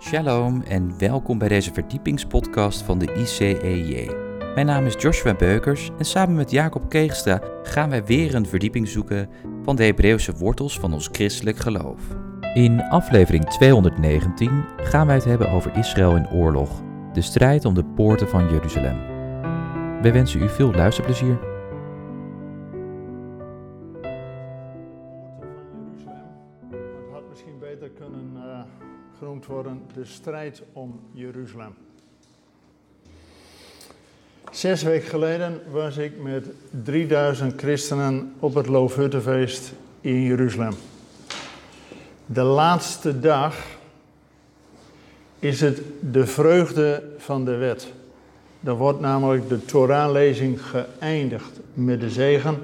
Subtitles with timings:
[0.00, 4.10] Shalom en welkom bij deze verdiepingspodcast van de ICEJ.
[4.54, 8.88] Mijn naam is Joshua Beukers en samen met Jacob Keegstra gaan wij weer een verdieping
[8.88, 9.28] zoeken
[9.62, 12.00] van de Hebreeuwse wortels van ons christelijk geloof.
[12.54, 17.84] In aflevering 219 gaan wij het hebben over Israël in oorlog, de strijd om de
[17.84, 18.98] poorten van Jeruzalem.
[20.02, 21.38] Wij wensen u veel luisterplezier.
[29.48, 31.74] Worden de strijd om Jeruzalem.
[34.50, 36.46] Zes weken geleden was ik met
[36.84, 40.74] 3000 christenen op het Loofhuttenfeest in Jeruzalem.
[42.26, 43.56] De laatste dag
[45.38, 47.92] is het de vreugde van de wet.
[48.60, 52.58] Dan wordt namelijk de Torahlezing geëindigd met de zegen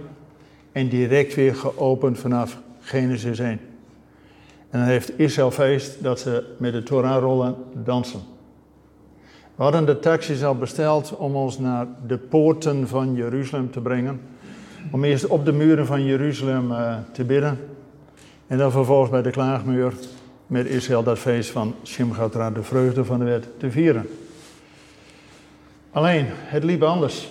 [0.73, 3.61] en direct weer geopend vanaf Genesis 1.
[4.75, 8.21] En dan heeft Israël feest dat ze met de Torahrollen dansen.
[9.55, 14.21] We hadden de taxis al besteld om ons naar de poorten van Jeruzalem te brengen.
[14.91, 17.59] Om eerst op de muren van Jeruzalem uh, te bidden.
[18.47, 19.93] En dan vervolgens bij de klaagmuur
[20.47, 24.07] met Israël dat feest van Shimgatra, de vreugde van de wet, te vieren.
[25.91, 27.31] Alleen, het liep anders.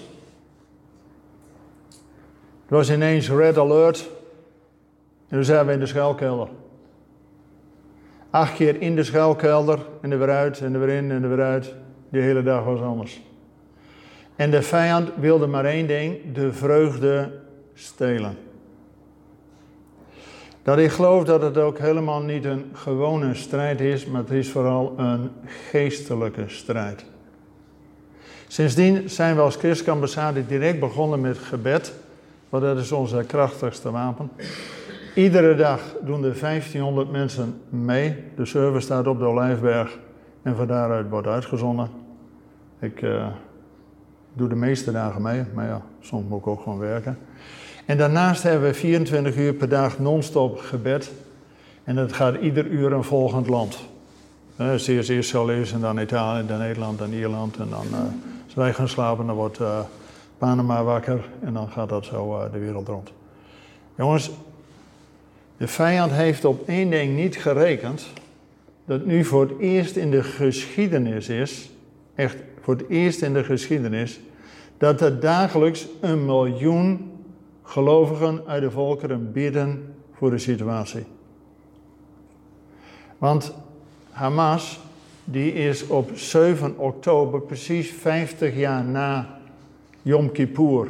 [2.61, 4.09] Het was ineens red alert.
[5.27, 6.47] En toen zijn we in de schuilkelder.
[8.33, 11.29] Acht keer in de schuilkelder en er weer uit en er weer in en er
[11.29, 11.73] weer uit.
[12.09, 13.21] Die hele dag was anders.
[14.35, 17.31] En de vijand wilde maar één ding: de vreugde
[17.73, 18.37] stelen.
[20.63, 24.51] Dat ik geloof dat het ook helemaal niet een gewone strijd is, maar het is
[24.51, 25.31] vooral een
[25.69, 27.05] geestelijke strijd.
[28.47, 31.93] Sindsdien zijn we als Christelijke ambassade direct begonnen met gebed,
[32.49, 34.31] want dat is onze krachtigste wapen.
[35.13, 38.15] Iedere dag doen er 1500 mensen mee.
[38.35, 39.99] De server staat op de Olijfberg
[40.41, 41.89] en van daaruit wordt uitgezonden.
[42.79, 43.27] Ik uh,
[44.33, 47.17] doe de meeste dagen mee, maar ja, soms moet ik ook gewoon werken.
[47.85, 51.11] En daarnaast hebben we 24 uur per dag non-stop gebed.
[51.83, 53.79] En dat gaat ieder uur een volgend land.
[54.55, 57.57] Het eerst Israël is en dan Italië, dan Nederland, dan Ierland.
[57.57, 59.79] En dan uh, wij gaan slapen, dan wordt uh,
[60.37, 61.29] Panama wakker.
[61.41, 63.11] En dan gaat dat zo uh, de wereld rond.
[63.95, 64.31] Jongens,
[65.63, 68.07] de vijand heeft op één ding niet gerekend.
[68.85, 71.71] Dat nu voor het eerst in de geschiedenis is,
[72.15, 74.19] echt voor het eerst in de geschiedenis,
[74.77, 77.11] dat er dagelijks een miljoen
[77.61, 81.05] gelovigen uit de volkeren bidden voor de situatie.
[83.17, 83.53] Want
[84.11, 84.79] Hamas,
[85.23, 89.39] die is op 7 oktober, precies 50 jaar na
[90.01, 90.87] Yom Kippur,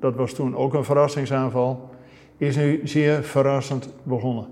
[0.00, 1.95] dat was toen ook een verrassingsaanval,
[2.36, 4.46] is nu zeer verrassend begonnen.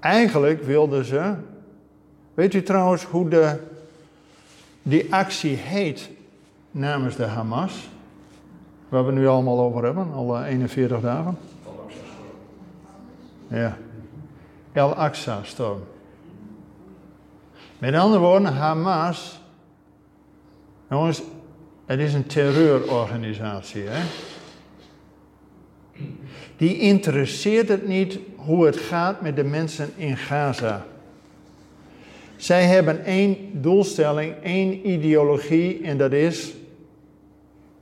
[0.00, 1.34] Eigenlijk wilden ze.
[2.34, 3.60] Weet u trouwens hoe de,
[4.82, 6.10] die actie heet
[6.70, 7.88] namens de Hamas?
[8.88, 11.38] Waar we nu allemaal over hebben, al 41 dagen.
[13.48, 13.76] Ja.
[14.72, 15.80] El Aqsa-storm.
[17.78, 19.40] Met andere woorden, Hamas.
[20.90, 21.22] Jongens,
[21.86, 24.02] het is een terreurorganisatie, hè?
[26.64, 30.86] Die interesseert het niet hoe het gaat met de mensen in Gaza.
[32.36, 36.54] Zij hebben één doelstelling, één ideologie en dat is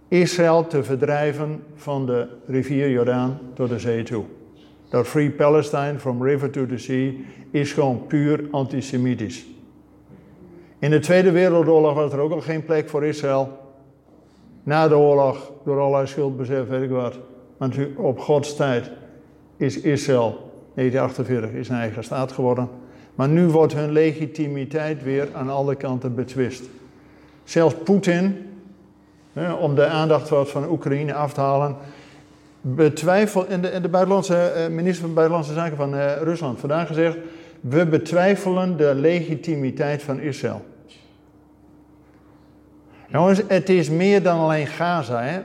[0.09, 4.25] Israël te verdrijven van de rivier Jordaan tot de zee toe.
[4.88, 7.12] Dat Free Palestine from river to the sea
[7.50, 9.47] is gewoon puur antisemitisch.
[10.78, 13.59] In de Tweede Wereldoorlog was er ook al geen plek voor Israël.
[14.62, 17.19] Na de oorlog, door allerlei schuldbesef, weet ik wat.
[17.62, 18.90] Want op Gods tijd
[19.56, 22.68] is Israël, 1948, is een eigen staat geworden.
[23.14, 26.62] Maar nu wordt hun legitimiteit weer aan alle kanten betwist.
[27.44, 28.50] Zelfs Poetin,
[29.60, 31.76] om de aandacht van Oekraïne af te halen,
[32.60, 37.16] betwijfelt, en de, en de buitenlandse, minister van Buitenlandse Zaken van uh, Rusland vandaag gezegd,
[37.60, 40.64] we betwijfelen de legitimiteit van Israël.
[43.08, 45.22] Jongens, het is meer dan alleen Gaza.
[45.22, 45.40] Hè?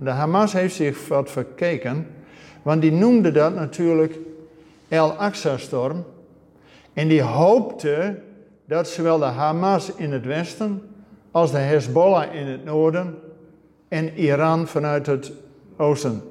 [0.00, 2.06] De Hamas heeft zich wat verkeken,
[2.62, 4.18] want die noemde dat natuurlijk
[4.88, 6.04] El Aqsa-storm.
[6.92, 8.18] En die hoopte
[8.64, 10.82] dat zowel de Hamas in het westen
[11.30, 13.18] als de Hezbollah in het noorden
[13.88, 15.32] en Iran vanuit het
[15.76, 16.22] oosten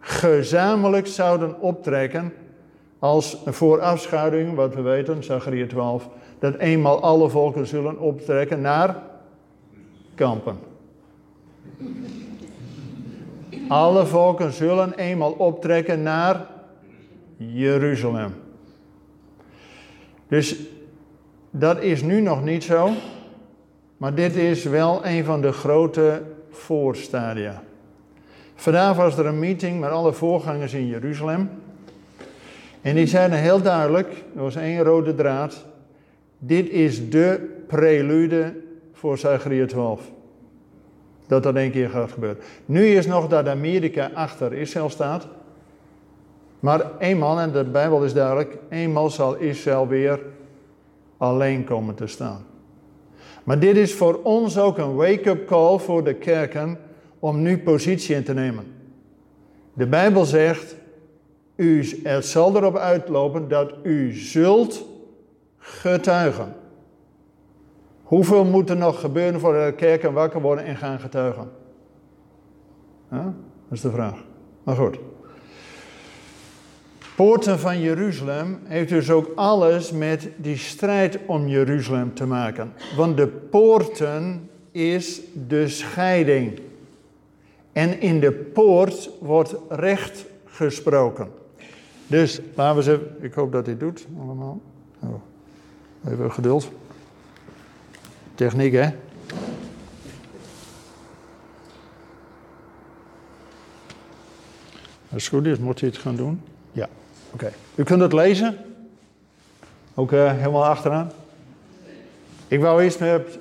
[0.00, 2.32] gezamenlijk zouden optrekken
[2.98, 6.08] als voorafschuiving, wat we weten, Zachariah 12,
[6.38, 9.02] dat eenmaal alle volken zullen optrekken naar
[10.14, 10.58] kampen.
[13.68, 16.46] Alle volken zullen eenmaal optrekken naar
[17.36, 18.34] Jeruzalem.
[20.28, 20.56] Dus
[21.50, 22.90] Dat is nu nog niet zo,
[23.96, 27.62] maar dit is wel een van de grote voorstadia.
[28.54, 31.50] Vandaag was er een meeting met alle voorgangers in Jeruzalem.
[32.80, 35.66] En die zeiden heel duidelijk, er was één rode draad.
[36.38, 38.54] Dit is de prelude
[38.92, 40.00] voor Zachariah 12.
[41.26, 42.38] Dat dat één keer gaat gebeuren.
[42.64, 45.26] Nu is nog dat Amerika achter Israël staat.
[46.60, 50.20] Maar eenmaal, en de Bijbel is duidelijk, eenmaal zal Israël weer
[51.16, 52.44] alleen komen te staan.
[53.44, 56.78] Maar dit is voor ons ook een wake-up call voor de kerken
[57.18, 58.64] om nu positie in te nemen.
[59.72, 60.76] De Bijbel zegt,
[62.02, 64.84] het zal erop uitlopen dat u zult
[65.58, 66.54] getuigen.
[68.06, 71.50] Hoeveel moet er nog gebeuren voordat de kerken wakker worden en gaan getuigen?
[73.10, 73.32] Dat
[73.70, 74.24] is de vraag.
[74.62, 74.98] Maar goed.
[77.16, 82.72] Poorten van Jeruzalem heeft dus ook alles met die strijd om Jeruzalem te maken.
[82.96, 86.60] Want de poorten is de scheiding.
[87.72, 91.28] En in de poort wordt recht gesproken.
[92.06, 94.60] Dus laten we ze, ik hoop dat dit doet allemaal.
[95.00, 95.14] Oh,
[96.08, 96.70] even geduld.
[98.36, 98.88] Techniek, hè?
[105.12, 106.42] Als het goed is, moet hij het gaan doen.
[106.72, 106.88] Ja,
[107.30, 107.52] oké.
[107.74, 108.56] U kunt het lezen.
[109.94, 111.10] Ook uh, helemaal achteraan.
[112.48, 113.38] Ik wou eerst met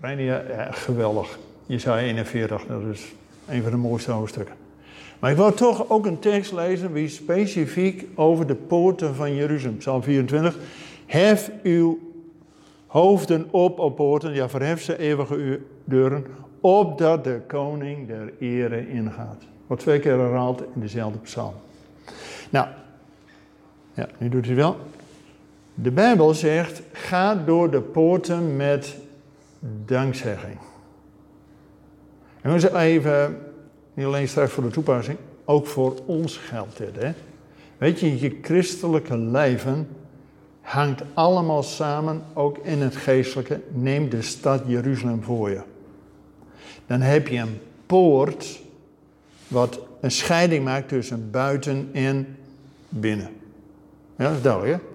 [0.00, 1.38] Reinier, ja, geweldig.
[1.66, 3.12] Jesaja 41, dat is
[3.48, 4.54] een van de mooiste hoofdstukken.
[5.18, 9.76] Maar ik wil toch ook een tekst lezen wie specifiek over de poorten van Jeruzalem.
[9.76, 10.56] Psalm 24.
[11.06, 12.09] Hef uw
[12.90, 16.26] hoofden op, op poorten, ja verhef ze eeuwige deuren,
[16.60, 19.42] opdat de koning der ere ingaat.
[19.66, 21.54] Wordt twee keer herhaald in dezelfde psalm.
[22.50, 22.66] Nou,
[23.94, 24.76] ja, nu doet hij wel.
[25.74, 28.96] De Bijbel zegt, ga door de poorten met
[29.84, 30.58] dankzegging.
[32.40, 33.38] En we even,
[33.94, 36.96] niet alleen straks voor de toepassing, ook voor ons geldt dit.
[36.96, 37.12] Hè?
[37.78, 39.88] Weet je, je christelijke leven
[40.70, 43.60] hangt allemaal samen, ook in het geestelijke.
[43.72, 45.60] Neem de stad Jeruzalem voor je.
[46.86, 48.60] Dan heb je een poort
[49.48, 52.36] wat een scheiding maakt tussen buiten en
[52.88, 53.30] binnen.
[54.16, 54.88] Ja, dat is duidelijk, hè?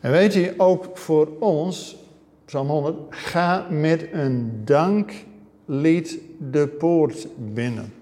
[0.00, 1.96] En weet je, ook voor ons,
[2.44, 6.18] Psalm 100, ga met een danklied
[6.50, 7.92] de poort binnen.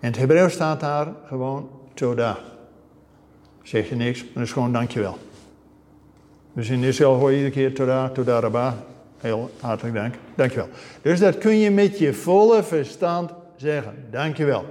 [0.00, 2.38] In het Hebreeuws staat daar gewoon toda.
[3.62, 5.18] Zeg je niks, maar dat is gewoon dankjewel.
[6.52, 8.84] Dus in Israël hoor je iedere keer toda, toda rabba.
[9.18, 10.68] Heel hartelijk dank, dankjewel.
[11.02, 13.94] Dus dat kun je met je volle verstand zeggen.
[14.10, 14.64] Dankjewel.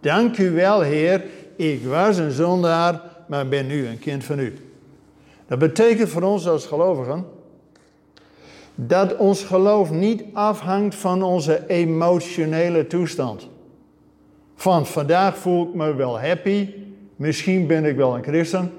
[0.00, 1.24] Dank u wel, Heer.
[1.56, 4.56] Ik was een zondaar, maar ben nu een kind van u.
[5.46, 7.24] Dat betekent voor ons als gelovigen
[8.74, 13.48] dat ons geloof niet afhangt van onze emotionele toestand.
[14.54, 16.68] Van vandaag voel ik me wel happy,
[17.16, 18.70] misschien ben ik wel een christen.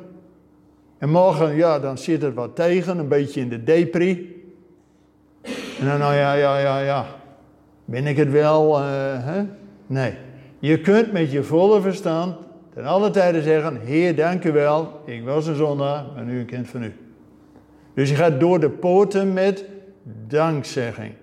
[0.97, 4.35] En morgen, ja, dan zit het wat tegen, een beetje in de depri.
[5.79, 7.05] En dan, nou ja, ja, ja, ja,
[7.85, 8.79] ben ik het wel?
[8.79, 8.85] Uh,
[9.25, 9.43] hè?
[9.87, 10.13] Nee.
[10.59, 12.35] Je kunt met je volle verstand
[12.73, 16.45] ten alle tijden zeggen: Heer, dank u wel, ik was een zondaar, maar nu een
[16.45, 16.93] kind van u.
[17.93, 19.65] Dus je gaat door de poorten met
[20.27, 21.13] dankzegging.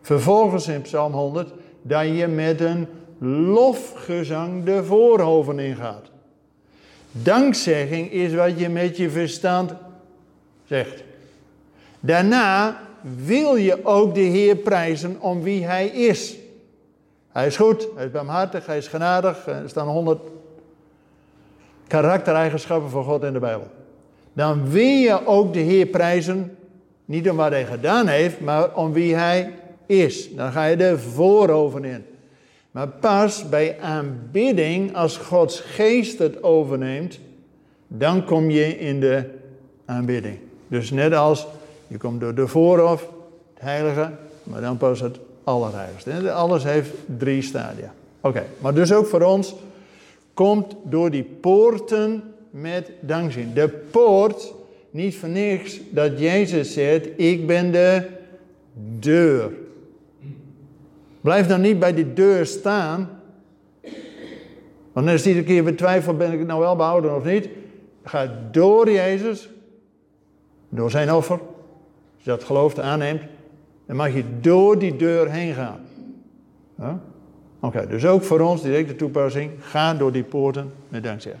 [0.00, 2.86] Vervolgens in Psalm 100 dat je met een
[3.28, 6.10] lofgezang de voorhoven ingaat.
[7.12, 9.72] Dankzegging is wat je met je verstand
[10.66, 11.02] zegt.
[12.00, 12.80] Daarna
[13.24, 16.36] wil je ook de Heer prijzen om wie Hij is.
[17.32, 19.46] Hij is goed, hij is barmhartig, hij is genadig.
[19.46, 20.20] Er staan honderd
[21.86, 23.66] karaktereigenschappen van God in de Bijbel.
[24.32, 26.56] Dan wil je ook de Heer prijzen,
[27.04, 29.52] niet om wat hij gedaan heeft, maar om wie hij
[29.86, 30.34] is.
[30.34, 32.04] Dan ga je de voorover in.
[32.70, 37.18] Maar pas bij aanbidding, als Gods geest het overneemt,
[37.86, 39.24] dan kom je in de
[39.84, 40.38] aanbidding.
[40.68, 41.46] Dus net als
[41.86, 43.08] je komt door de voorhof,
[43.54, 44.10] het heilige,
[44.42, 46.32] maar dan pas het allerheiligste.
[46.32, 47.94] Alles heeft drie stadia.
[48.20, 49.54] Oké, maar dus ook voor ons
[50.34, 53.50] komt door die poorten met dankzin.
[53.54, 54.52] De poort,
[54.90, 58.06] niet voor niks dat Jezus zegt, ik ben de
[58.98, 59.50] deur.
[61.20, 63.08] Blijf dan niet bij die deur staan.
[64.92, 67.48] Want dan is iedere keer betwijfeld, ben ik het nou wel behouden of niet.
[68.04, 69.48] Ga door Jezus,
[70.68, 71.38] door zijn offer,
[72.14, 73.22] als je dat gelooft aanneemt,
[73.86, 75.80] dan mag je door die deur heen gaan.
[77.60, 79.50] Oké, dus ook voor ons directe toepassing.
[79.60, 81.36] Ga door die poorten met dankzij.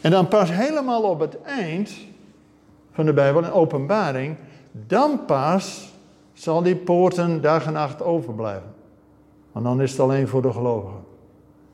[0.00, 1.92] En dan pas helemaal op het eind
[2.92, 4.36] van de Bijbel in openbaring,
[4.86, 5.92] dan pas
[6.32, 8.73] zal die poorten dag en nacht overblijven.
[9.54, 11.00] Want dan is het alleen voor de gelovigen.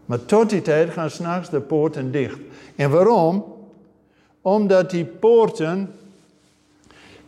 [0.04, 2.38] Maar tot die tijd gaan s'nachts de poorten dicht.
[2.76, 3.44] En waarom?
[4.40, 5.94] Omdat die poorten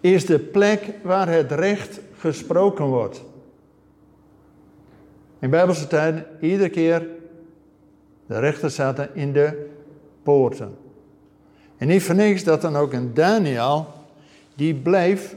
[0.00, 3.23] is de plek waar het recht gesproken wordt.
[5.38, 7.06] In Bijbelse tijd, iedere keer,
[8.26, 9.71] de rechter zaten in de
[10.23, 10.76] poorten.
[11.76, 13.87] En niet voor niks dat dan ook een Daniel,
[14.54, 15.37] die bleef,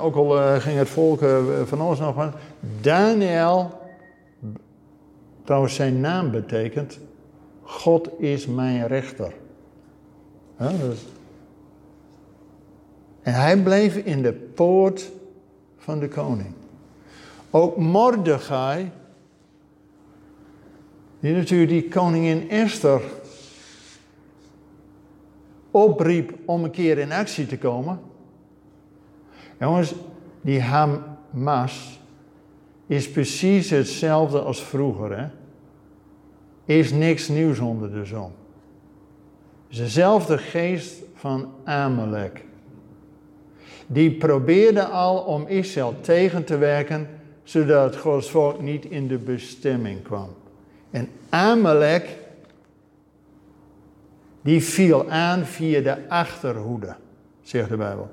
[0.00, 2.32] ook al eh, ging het volk eh, van ons nog van,
[2.80, 3.82] Daniel,
[5.44, 6.98] trouwens zijn naam betekent,
[7.62, 9.32] God is mijn rechter.
[13.22, 15.10] En hij bleef in de poort
[15.76, 16.52] van de koning.
[17.50, 18.90] Ook Mordechai,
[21.20, 23.02] die natuurlijk die koningin Esther
[25.70, 28.00] opriep om een keer in actie te komen.
[29.58, 29.94] Jongens,
[30.40, 32.00] die Hamas
[32.86, 35.18] is precies hetzelfde als vroeger.
[35.18, 35.26] Hè?
[36.64, 38.32] Is niks nieuws onder de zon.
[39.66, 42.44] Het is dezelfde geest van Amalek.
[43.86, 47.08] Die probeerde al om Israël tegen te werken,
[47.42, 50.28] zodat Gods volk niet in de bestemming kwam.
[50.90, 52.16] En Amalek
[54.42, 56.94] die viel aan via de achterhoede,
[57.42, 58.10] zegt de Bijbel.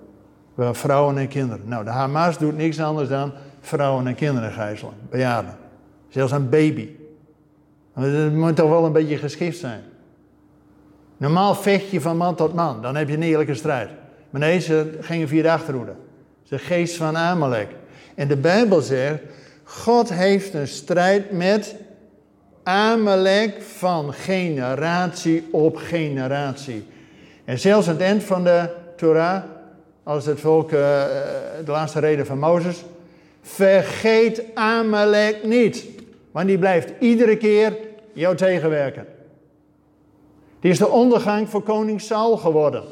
[0.53, 1.67] Wel vrouwen en kinderen.
[1.67, 5.55] Nou, de Hamas doet niks anders dan vrouwen en kinderen gijzelen, bejaarden.
[6.09, 6.89] Zelfs een baby.
[7.95, 9.81] Dat moet toch wel een beetje geschikt zijn.
[11.17, 13.89] Normaal vecht je van man tot man, dan heb je een eerlijke strijd.
[14.29, 15.93] Maar nee, ze gingen via de achterhoede.
[16.47, 17.67] De geest van Amalek.
[18.15, 19.19] En de Bijbel zegt,
[19.63, 21.75] God heeft een strijd met
[22.63, 26.87] Amalek van generatie op generatie.
[27.45, 29.43] En zelfs aan het eind van de Torah,
[30.03, 30.79] als het volk, uh,
[31.65, 32.83] de laatste reden van Mozes,
[33.41, 35.85] vergeet Amalek niet.
[36.31, 37.77] Want die blijft iedere keer
[38.13, 39.05] jou tegenwerken.
[40.59, 42.83] Die is de ondergang voor koning Saul geworden.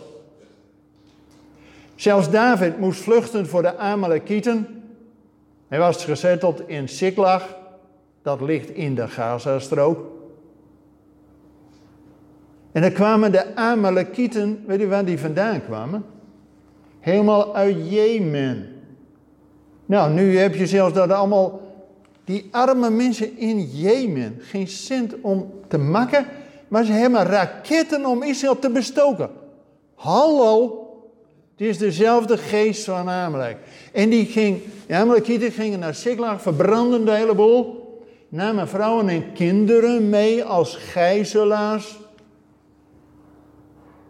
[1.96, 4.84] Zelfs David moest vluchten voor de Amalekieten.
[5.68, 7.58] Hij was gezetteld in Siklag
[8.22, 10.08] dat ligt in de Gazastrook.
[12.72, 16.06] En dan kwamen de Amalekieten, weet je waar die vandaan kwamen?
[17.00, 18.79] Helemaal uit Jemen.
[19.90, 21.62] Nou, nu heb je zelfs dat allemaal
[22.24, 26.26] die arme mensen in Jemen geen cent om te makken,
[26.68, 29.30] maar ze hebben raketten om Israël te bestoken.
[29.96, 30.88] Hallo,
[31.52, 33.58] het is dezelfde geest van Amalek.
[33.94, 37.88] En die ging, de Amalekieten gingen naar Siklag, verbranden de hele boel
[38.28, 41.99] namen vrouwen en kinderen mee als gijzelaars.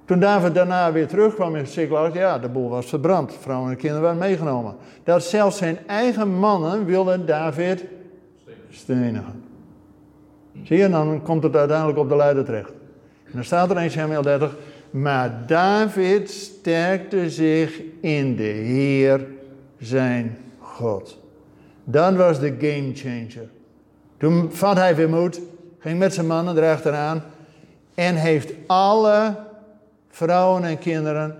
[0.10, 3.34] Toen David daarna weer terugkwam in Ziklag, ja, de boel was verbrand.
[3.40, 4.76] Vrouwen en kinderen waren meegenomen.
[5.04, 7.86] Dat zelfs zijn eigen mannen wilden David
[8.70, 9.44] stenigen.
[10.64, 12.70] Zie je, dan komt het uiteindelijk op de leider terecht.
[13.26, 14.56] En dan staat er in Samuel 30,
[14.90, 19.28] maar David sterkte zich in de Heer
[19.80, 21.20] zijn God.
[21.84, 23.50] Dat was de game changer.
[24.18, 25.42] Toen vat hij weer moed,
[25.80, 27.24] ging met zijn mannen erachteraan
[27.96, 29.48] en heeft alle
[30.10, 31.36] vrouwen en kinderen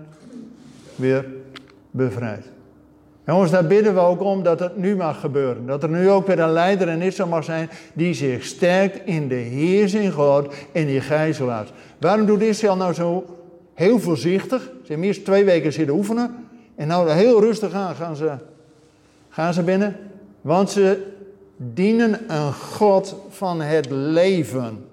[0.94, 1.26] weer
[1.90, 2.44] bevrijd.
[3.26, 5.66] Jongens, daar bidden we ook om dat het nu mag gebeuren.
[5.66, 9.28] Dat er nu ook weer een leider in Israël mag zijn die zich sterkt in
[9.28, 11.72] de Heer in God en die gijzelaars.
[11.98, 13.24] Waarom doet Israël nou zo
[13.74, 14.62] heel voorzichtig?
[14.62, 18.32] Ze hebben eerst twee weken zitten oefenen en nou heel rustig aan gaan ze,
[19.28, 19.96] gaan ze binnen.
[20.40, 21.06] Want ze
[21.56, 24.84] dienen een God van het leven.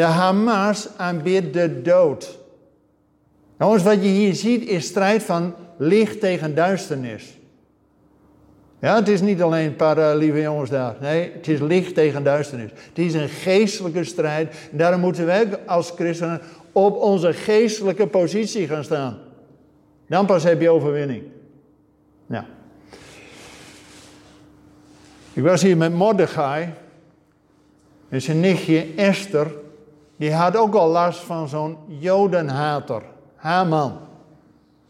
[0.00, 2.38] De Hamas aanbidt de dood.
[3.58, 7.38] Jongens, wat je hier ziet is strijd van licht tegen duisternis.
[8.80, 10.96] Ja, het is niet alleen een paar uh, lieve jongens daar.
[11.00, 12.70] Nee, het is licht tegen duisternis.
[12.70, 14.54] Het is een geestelijke strijd.
[14.70, 16.40] En daarom moeten wij als christenen
[16.72, 19.18] op onze geestelijke positie gaan staan.
[20.06, 21.22] Dan pas heb je overwinning.
[22.26, 22.46] Ja.
[25.32, 26.68] Ik was hier met Mordechai.
[28.08, 29.68] En zijn nichtje Esther.
[30.20, 33.02] Die had ook al last van zo'n jodenhater.
[33.36, 33.98] Haman.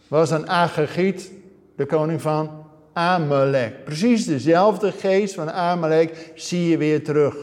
[0.09, 1.33] Was een Agagiet,
[1.77, 3.85] de koning van Amalek.
[3.85, 7.37] Precies dezelfde geest van Amalek zie je weer terug.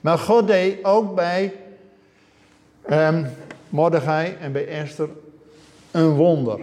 [0.00, 1.52] Maar God deed ook bij
[2.90, 3.26] um,
[3.68, 5.08] Mordechai en bij Esther
[5.90, 6.60] een wonder.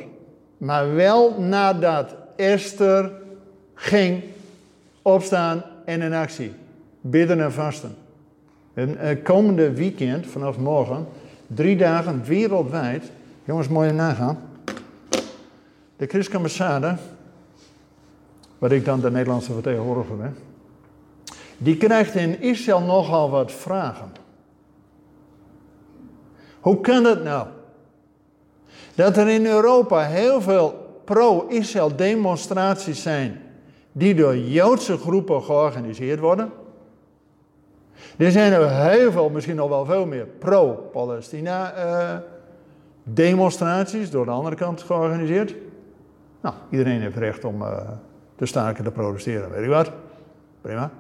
[0.58, 3.12] Maar wel nadat Esther
[3.74, 4.24] ging
[5.02, 6.54] opstaan en in actie.
[7.02, 7.96] Bidden en vasten.
[8.74, 11.08] En uh, komende weekend, vanaf morgen,
[11.48, 13.12] drie dagen wereldwijd,
[13.44, 14.40] Jongens, mooi nagaan.
[15.96, 16.96] De christelijke ambassade,
[18.58, 20.38] waar ik dan de Nederlandse vertegenwoordiger ben,
[21.58, 24.12] die krijgt in Israël nogal wat vragen.
[26.60, 27.48] Hoe kan het nou?
[28.96, 33.42] Dat er in Europa heel veel pro-Israël demonstraties zijn
[33.92, 36.52] die door Joodse groepen georganiseerd worden.
[38.18, 42.18] Er zijn er heel veel, misschien nog wel veel meer, pro-Palestina uh,
[43.04, 45.56] demonstraties door de andere kant georganiseerd.
[46.42, 47.78] Nou, iedereen heeft recht om uh,
[48.36, 49.92] te staken, te protesteren, weet ik wat.
[50.62, 50.92] Prima.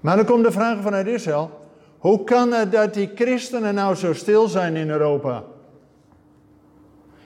[0.00, 1.50] Maar dan komt de vraag vanuit Israël.
[1.98, 5.42] Hoe kan het dat die christenen nou zo stil zijn in Europa?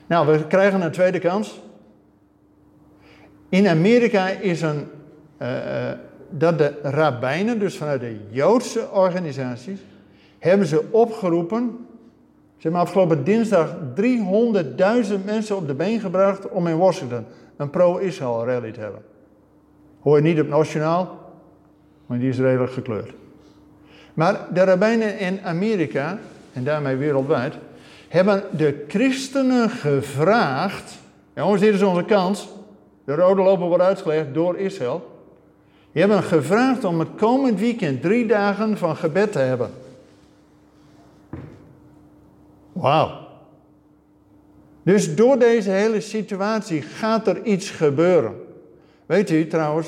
[0.07, 1.61] Nou, we krijgen een tweede kans.
[3.49, 4.87] In Amerika is een,
[5.41, 5.47] uh,
[6.29, 9.79] dat de rabbijnen, dus vanuit de Joodse organisaties,
[10.39, 11.77] hebben ze opgeroepen.
[12.57, 17.25] Ze hebben afgelopen dinsdag 300.000 mensen op de been gebracht om in Washington
[17.57, 19.01] een pro-Israël rally te hebben.
[19.99, 21.31] Hoor je niet op nationaal,
[22.05, 23.13] maar die is redelijk gekleurd.
[24.13, 26.17] Maar de rabbijnen in Amerika,
[26.53, 27.53] en daarmee wereldwijd,
[28.07, 30.97] hebben de christenen gevraagd.
[31.35, 32.49] Jongens, dit is onze kans.
[33.03, 35.16] De rode lopen wordt uitgelegd door Israël.
[35.99, 39.69] Hebben gevraagd om het komend weekend drie dagen van gebed te hebben.
[42.73, 43.11] Wauw.
[44.83, 48.33] Dus door deze hele situatie gaat er iets gebeuren.
[49.05, 49.87] Weet u trouwens,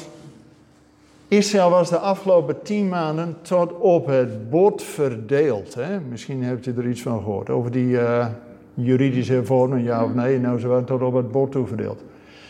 [1.28, 5.74] Israël was de afgelopen tien maanden tot op het bord verdeeld.
[5.74, 6.00] Hè?
[6.00, 7.50] Misschien hebt u er iets van gehoord.
[7.50, 8.28] Over die uh,
[8.74, 10.40] juridische vormen, ja of nee.
[10.40, 12.04] Nou, ze waren tot op het bord toe verdeeld.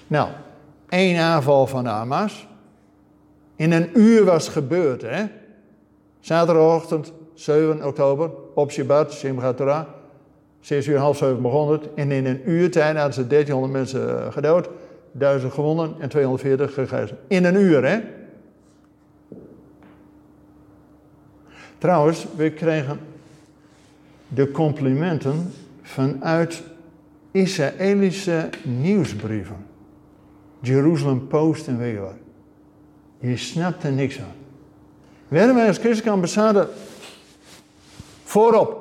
[0.07, 0.29] Nou,
[0.89, 2.47] één aanval van Hamas.
[3.59, 5.01] In een uur was gebeurd.
[5.01, 5.25] Hè?
[6.19, 9.85] Zaterdagochtend, 7 oktober, op Shabbat, Simchat Torah.
[10.59, 11.93] 6 uur, half 7 begon het.
[11.95, 14.69] En in een uur tijd hadden ze 1300 mensen eh, gedood,
[15.11, 17.19] 1000 gewonnen en 240 gegijzeld.
[17.27, 17.99] In een uur, hè?
[21.77, 22.99] Trouwens, we kregen
[24.27, 26.63] de complimenten vanuit
[27.31, 29.65] Israëlische nieuwsbrieven.
[30.61, 32.27] Jerusalem Post en weet je.
[33.19, 34.35] Je snapt er niks aan.
[35.27, 36.67] Werden wij als christelijke ambassade
[38.23, 38.77] voorop.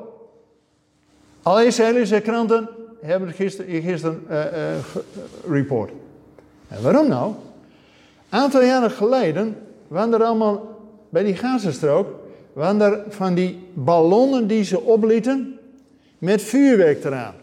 [1.42, 2.68] Alle Israëlische kranten
[3.00, 4.44] hebben gisteren, gisteren uh,
[5.48, 5.90] report.
[6.82, 7.34] Waarom nou?
[8.28, 9.56] Een aantal jaren geleden
[9.88, 12.06] waren er allemaal bij die Gazastrook
[12.52, 15.58] waren er van die ballonnen die ze oplieten
[16.18, 17.34] met vuurwerk eraan.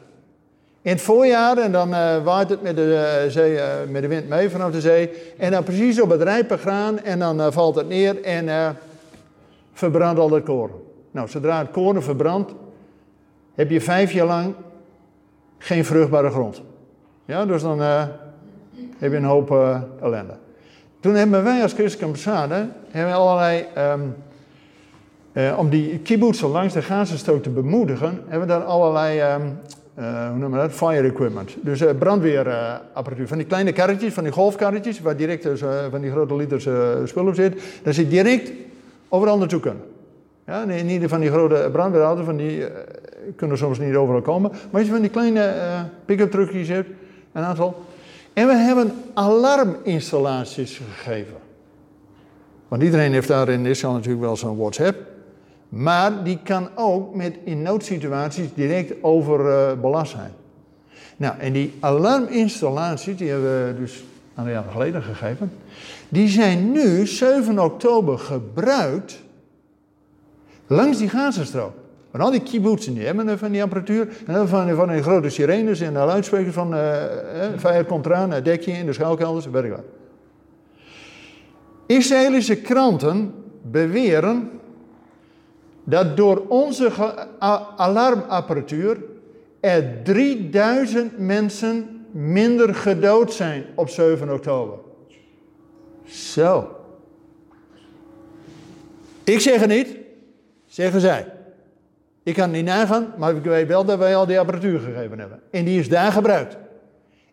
[0.86, 4.08] In het voorjaar, en dan uh, waait het met de, uh, zee, uh, met de
[4.08, 5.10] wind mee vanaf de zee.
[5.38, 8.78] En dan precies op het rijpe graan en dan valt het neer en
[9.74, 10.76] verbrandt al het koren.
[11.12, 12.54] Nou, zodra het koren verbrandt,
[13.56, 14.54] heb je vijf jaar lang
[15.58, 16.62] geen vruchtbare grond.
[17.26, 17.80] Ja, dus dan
[18.98, 19.52] heb je een hoop
[20.02, 20.38] ellende.
[21.00, 23.66] Toen hebben wij als christelijke ambassade hebben allerlei
[25.34, 29.36] uh, om die kibbutzen langs de Gazastrook te bemoedigen, hebben we daar allerlei, uh,
[30.00, 31.56] uh, hoe noemen we dat, fire equipment.
[31.62, 33.28] Dus brandweerapparatuur.
[33.28, 35.48] van die kleine karretjes, van die golfkarretjes, waar direct
[35.90, 36.68] van die grote liters
[37.10, 37.62] spullen zit.
[37.84, 38.52] Daar zit direct
[39.10, 39.84] overal naartoe kunnen.
[40.46, 42.64] Ja, in ieder van die grote brandweerauto's, van die
[43.36, 44.52] kunnen soms niet overal komen.
[44.52, 45.54] Maar als je van die kleine
[46.06, 46.90] pick-up truckjes hebt,
[47.32, 47.84] een aantal.
[48.34, 51.36] En we hebben alarminstallaties gegeven.
[52.68, 55.15] Want iedereen heeft daar in Israël natuurlijk wel zo'n WhatsApp.
[55.70, 60.32] Maar die kan ook met in noodsituaties direct overbelast zijn.
[61.18, 64.04] Nou, en die alarminstallaties, die hebben we dus
[64.36, 65.52] een jaar geleden gegeven,
[66.10, 69.22] die zijn nu 7 oktober gebruikt
[70.68, 71.74] langs die Gazastrook.
[72.12, 74.08] Van al die kibbutzen, die hebben van die apparatuur,
[74.46, 77.04] van, van die grote sirenes en de luidsprekers van uh,
[77.56, 79.84] vijand komt eraan, dek je in de schuilkelders, weet ik wat.
[81.86, 84.50] Israëlische kranten beweren
[85.86, 86.92] dat door onze
[87.76, 88.98] alarmapparatuur
[89.60, 94.78] er 3000 mensen minder gedood zijn op 7 oktober.
[96.06, 96.70] Zo.
[99.24, 99.98] Ik zeg het niet,
[100.66, 101.34] zeggen zij.
[102.24, 105.20] Ik kan het niet nagaan, maar ik weet wel dat wij al die apparatuur gegeven
[105.20, 105.40] hebben.
[105.52, 106.58] En die is daar gebruikt.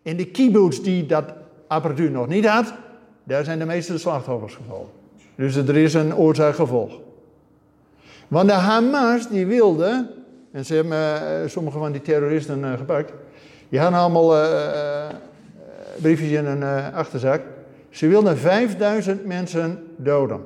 [0.01, 1.33] In de kibbutz die dat
[1.67, 2.73] apparatuur nog niet had,
[3.23, 4.87] daar zijn de meeste slachtoffers gevallen.
[5.35, 6.99] Dus er is een oorzaak-gevolg.
[8.27, 10.11] Want de Hamas die wilde,
[10.51, 13.13] en ze hebben uh, sommige van die terroristen uh, gepakt,
[13.69, 15.07] die hadden allemaal uh,
[16.01, 17.41] briefjes in een achterzak.
[17.89, 20.41] Ze wilden 5000 mensen doden.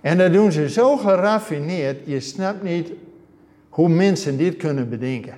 [0.00, 2.92] En dat doen ze zo geraffineerd, je snapt niet
[3.68, 5.34] hoe mensen dit kunnen bedenken.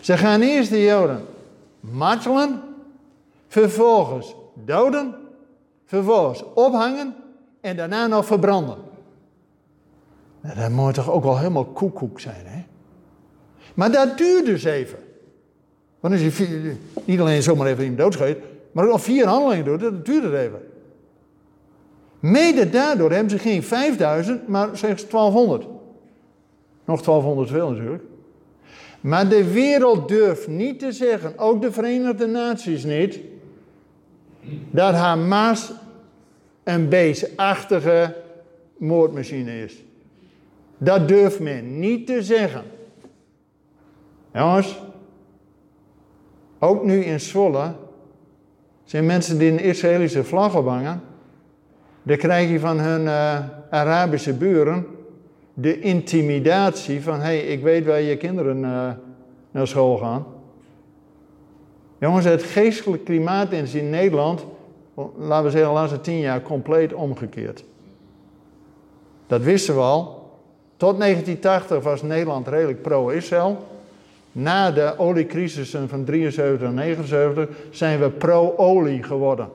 [0.00, 1.20] Ze gaan eerst de Joden
[1.80, 2.62] martelen,
[3.48, 5.14] vervolgens doden,
[5.84, 7.14] vervolgens ophangen
[7.60, 8.76] en daarna nog verbranden.
[10.54, 12.64] Dat moet toch ook wel helemaal koekoek zijn, hè?
[13.74, 14.98] Maar dat duurt dus even.
[16.00, 18.38] Want als je niet alleen zomaar even iemand doodschiet,
[18.72, 20.60] maar ook nog vier handelingen doet, dat duurt even.
[22.20, 25.66] Mede daardoor hebben ze geen 5000, maar slechts 1200.
[26.84, 28.02] Nog 1200 veel natuurlijk.
[29.00, 33.18] Maar de wereld durft niet te zeggen, ook de Verenigde Naties niet,
[34.70, 35.72] dat Hamas
[36.64, 38.14] een beestachtige
[38.76, 39.84] moordmachine is.
[40.78, 42.62] Dat durft men niet te zeggen.
[44.32, 44.82] Jongens,
[46.58, 47.72] ook nu in Zwolle
[48.84, 51.02] zijn mensen die een Israëlische vlag ophangen.
[52.02, 53.38] Dan krijg je van hun uh,
[53.70, 54.86] Arabische buren
[55.54, 58.90] de intimidatie van: hé, hey, ik weet waar je kinderen uh,
[59.50, 60.26] naar school gaan.
[61.98, 64.44] Jongens, het geestelijk klimaat is in Nederland,
[65.16, 67.64] laten we zeggen, de laatste tien jaar compleet omgekeerd.
[69.26, 70.15] Dat wisten we al.
[70.76, 73.66] Tot 1980 was Nederland redelijk pro-Israël.
[74.32, 79.48] Na de oliecrisissen van 73 en 79 zijn we pro-olie geworden.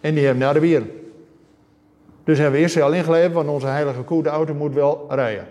[0.00, 0.90] En die hebben naar de bieren.
[2.24, 5.46] Dus hebben we Israël ingeleverd, want onze heilige koe, de auto, moet wel rijden.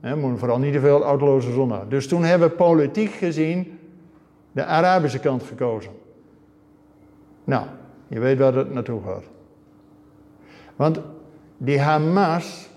[0.00, 1.88] We moeten vooral niet te veel autoloze zondaar.
[1.88, 3.78] Dus toen hebben we politiek gezien
[4.52, 5.92] de Arabische kant gekozen.
[7.44, 7.66] Nou,
[8.08, 9.24] je weet waar het naartoe gaat.
[10.76, 11.00] Want
[11.56, 12.68] die Hamas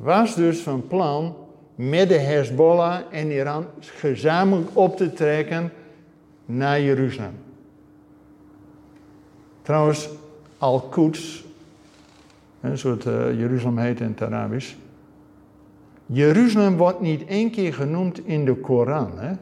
[0.00, 1.34] was dus van plan
[1.74, 5.72] met de Hezbollah en Iran gezamenlijk op te trekken
[6.44, 7.34] naar Jeruzalem.
[9.62, 10.08] Trouwens,
[10.58, 11.44] Al-Quds,
[12.60, 14.74] een soort uh, Jeruzalem heet in het Arabisch.
[16.06, 19.18] Jeruzalem wordt niet één keer genoemd in de Koran.
[19.18, 19.32] Hè?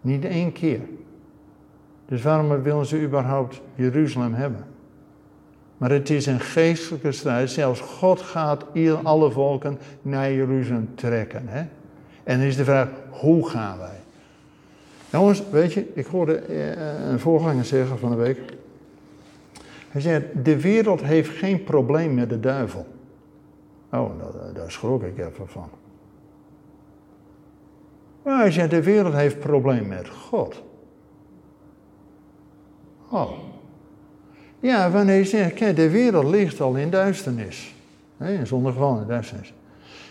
[0.00, 0.80] Niet één keer.
[2.06, 4.64] Dus waarom willen ze überhaupt Jeruzalem hebben?
[5.78, 7.50] Maar het is een geestelijke strijd.
[7.50, 8.64] Zelfs God gaat
[9.02, 11.48] alle volken naar Jeruzalem trekken.
[11.48, 11.66] Hè?
[12.24, 14.00] En dan is de vraag, hoe gaan wij?
[15.10, 18.38] Jongens, weet je, ik hoorde eh, een voorganger zeggen van de week.
[19.88, 22.86] Hij zei, de wereld heeft geen probleem met de duivel.
[23.92, 24.10] Oh,
[24.54, 25.68] daar schrok ik even van.
[28.22, 30.62] Maar hij zei, de wereld heeft probleem met God.
[33.10, 33.30] Oh.
[34.60, 37.74] Ja, wanneer je zegt, kijk, de wereld ligt al in duisternis.
[38.44, 39.52] Zonder geval in duisternis.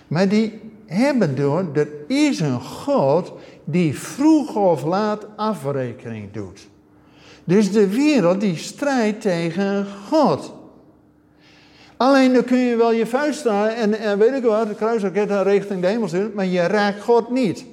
[0.07, 3.33] Maar die hebben door, er is een God
[3.63, 6.67] die vroeg of laat afrekening doet.
[7.43, 10.53] Dus de wereld die strijdt tegen God.
[11.97, 15.31] Alleen dan kun je wel je vuist staan en, en weet ik wat, de kruisraket
[15.43, 17.65] richting de hemel sturen, maar je raakt God niet.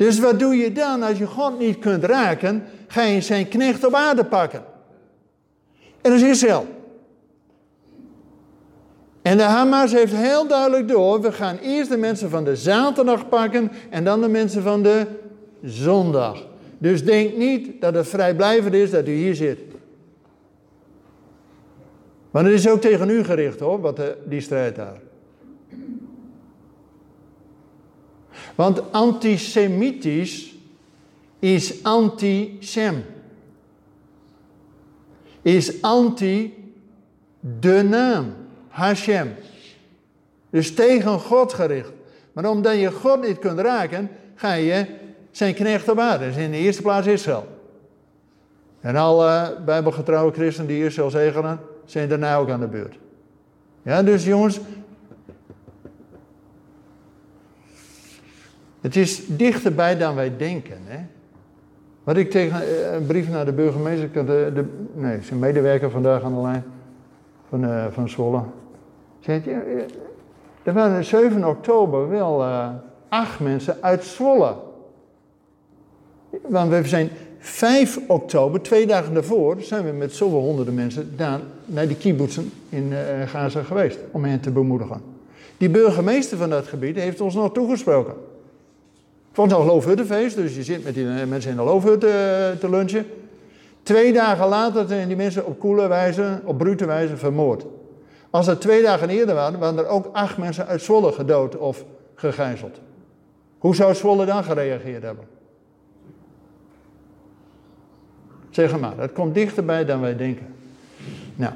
[0.00, 2.64] Dus wat doe je dan als je God niet kunt raken?
[2.86, 4.64] Ga je zijn knecht op aarde pakken.
[6.00, 6.66] En dat is Israël.
[9.22, 13.28] En de Hamas heeft heel duidelijk door, we gaan eerst de mensen van de zaterdag
[13.28, 15.06] pakken en dan de mensen van de
[15.62, 16.46] zondag.
[16.78, 19.58] Dus denk niet dat het vrijblijvend is dat u hier zit.
[22.30, 25.09] Maar het is ook tegen u gericht hoor, wat die strijd daar.
[28.54, 30.54] Want antisemitisch
[31.38, 33.04] is anti-sem.
[35.42, 36.54] Is anti
[37.40, 38.34] de naam,
[38.68, 39.34] Hashem.
[40.50, 41.92] Dus tegen God gericht.
[42.32, 44.86] Maar omdat je God niet kunt raken, ga je
[45.30, 45.96] zijn knecht op.
[46.18, 47.46] Dus in de eerste plaats Israël.
[48.80, 52.98] En alle bijbelgetrouwe christenen die Israël zegenen, zijn daarna ook aan de beurt.
[53.82, 54.60] Ja, dus jongens,
[58.80, 60.78] Het is dichterbij dan wij denken.
[60.84, 60.98] Hè?
[62.04, 64.64] Wat ik tegen eh, een brief naar de burgemeester, de, de,
[64.94, 66.64] nee, zijn medewerker vandaag aan de lijn
[67.48, 68.42] van, uh, van Zwolle.
[69.20, 69.62] Zei, ja,
[70.62, 72.68] er waren 7 oktober wel uh,
[73.08, 74.54] acht mensen uit Zwolle.
[76.46, 81.14] Want we zijn 5 oktober, twee dagen daarvoor, zijn we met zoveel honderden mensen
[81.66, 82.92] naar die kibbutzen in
[83.26, 83.98] Gaza geweest.
[84.10, 85.00] Om hen te bemoedigen.
[85.56, 88.14] Die burgemeester van dat gebied heeft ons nog toegesproken.
[89.32, 92.10] Het was een loofhuttenfeest, dus je zit met die eh, mensen in de loofhut eh,
[92.60, 93.06] te lunchen.
[93.82, 97.64] Twee dagen later zijn die mensen op koele wijze, op brute wijze vermoord.
[98.30, 101.84] Als het twee dagen eerder waren, waren er ook acht mensen uit Zwolle gedood of
[102.14, 102.80] gegijzeld.
[103.58, 105.24] Hoe zou Zwolle dan gereageerd hebben?
[108.50, 110.46] Zeg maar, dat komt dichterbij dan wij denken.
[111.36, 111.52] Nou,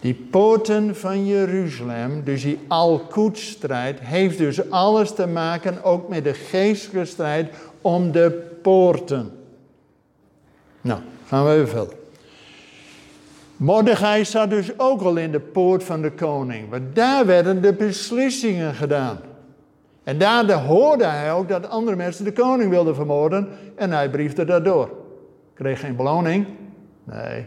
[0.00, 6.34] Die poorten van Jeruzalem, dus die Al-Quds-strijd, heeft dus alles te maken ook met de
[6.34, 9.30] geestelijke strijd om de poorten.
[10.80, 11.94] Nou, gaan we even verder.
[13.56, 17.72] Mordechai zat dus ook al in de poort van de koning, want daar werden de
[17.72, 19.18] beslissingen gedaan.
[20.04, 24.44] En daar hoorde hij ook dat andere mensen de koning wilden vermoorden en hij briefde
[24.44, 24.90] dat door.
[25.54, 26.46] Kreeg geen beloning?
[27.04, 27.46] Nee.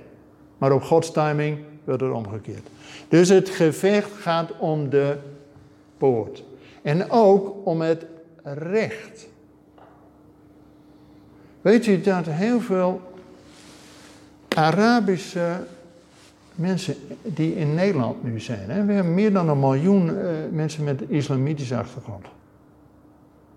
[0.58, 2.68] Maar op Gods timing werd het omgekeerd.
[3.08, 5.18] Dus het gevecht gaat om de
[5.98, 6.44] poort.
[6.82, 8.06] En ook om het
[8.44, 9.28] recht.
[11.62, 13.02] Weet je dat heel veel
[14.48, 15.60] Arabische
[16.56, 18.70] mensen die in Nederland nu zijn.
[18.70, 18.86] Hè?
[18.86, 22.26] We hebben meer dan een miljoen uh, mensen met islamitische achtergrond.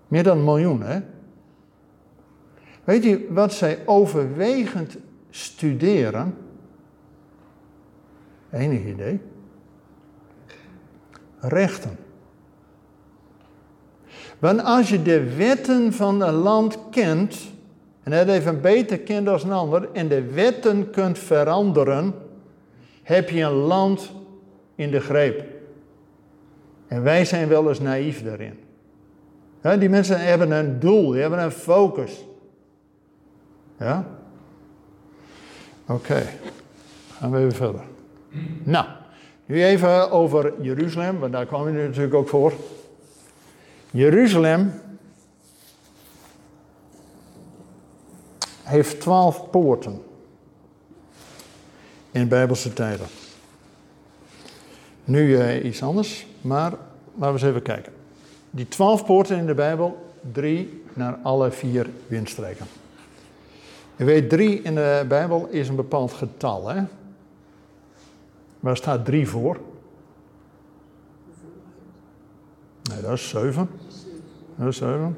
[0.07, 0.99] Meer dan een miljoen, hè?
[2.83, 4.97] Weet je wat zij overwegend
[5.29, 6.35] studeren?
[8.51, 9.19] Enig idee?
[11.39, 11.97] Rechten.
[14.39, 17.37] Want als je de wetten van een land kent,
[18.03, 22.13] en het even beter kent als een ander, en de wetten kunt veranderen,
[23.03, 24.11] heb je een land
[24.75, 25.43] in de greep.
[26.87, 28.59] En wij zijn wel eens naïef daarin.
[29.79, 32.25] die mensen hebben een doel, die hebben een focus.
[33.79, 34.07] Ja?
[35.87, 36.23] Oké,
[37.19, 37.81] gaan we even verder.
[38.63, 38.85] Nou,
[39.45, 42.53] nu even over Jeruzalem, want daar kwam je natuurlijk ook voor.
[43.91, 44.73] Jeruzalem
[48.63, 50.01] heeft twaalf poorten
[52.11, 53.07] in Bijbelse tijden.
[55.03, 56.79] Nu uh, iets anders, maar laten
[57.19, 57.93] we eens even kijken.
[58.49, 62.65] Die twaalf poorten in de Bijbel, drie naar alle vier windstreken.
[63.95, 66.83] Je weet, drie in de Bijbel is een bepaald getal, hè?
[68.65, 69.57] Waar staat drie voor?
[72.89, 73.69] Nee, dat is zeven.
[74.55, 75.17] Dat is zeven.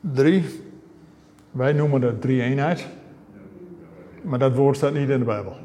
[0.00, 0.44] Drie.
[1.50, 2.86] Wij noemen dat drie eenheid.
[4.22, 5.56] Maar dat woord staat niet in de Bijbel.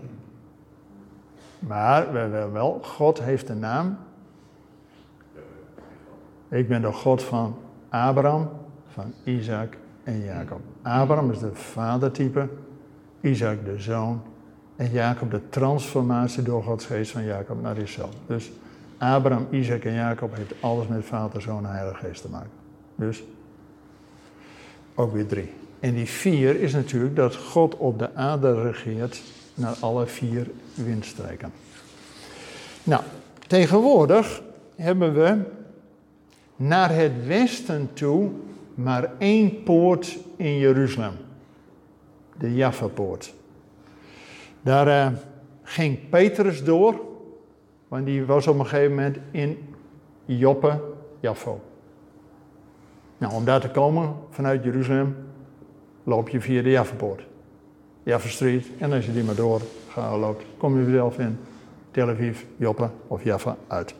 [1.59, 3.97] Maar we wel, God heeft een naam.
[6.47, 7.55] Ik ben de God van
[7.89, 8.49] Abraham,
[8.87, 10.61] van Isaac en Jacob.
[10.81, 12.49] Abraham is de vadertype,
[13.21, 14.21] Isaac de zoon
[14.79, 18.09] en Jacob de transformatie door Gods geest van Jacob naar Israël.
[18.27, 18.51] Dus
[18.97, 22.49] Abraham, Isaac en Jacob heeft alles met vader, zoon en heilige geest te maken.
[22.95, 23.23] Dus
[24.95, 25.53] ook weer drie.
[25.79, 29.21] En die vier is natuurlijk dat God op de aarde regeert
[29.53, 31.51] naar alle vier windstreken.
[32.83, 33.03] Nou,
[33.47, 34.41] tegenwoordig
[34.75, 35.37] hebben we
[36.55, 38.29] naar het westen toe
[38.75, 41.13] maar één poort in Jeruzalem.
[42.37, 43.33] De Jaffa-poort.
[44.61, 45.17] Daar uh,
[45.63, 46.99] ging Petrus door,
[47.87, 49.57] want die was op een gegeven moment in
[50.25, 50.81] Joppe,
[51.19, 51.61] Jaffo.
[53.17, 55.15] Nou, om daar te komen vanuit Jeruzalem
[56.03, 57.27] loop je via de Jaffa-poort.
[58.03, 58.67] Jaffa Street.
[58.77, 59.61] En als je die maar door
[59.95, 61.39] loopt, kom je zelf in
[61.91, 63.95] Tel Aviv, Joppe of Jaffa uit.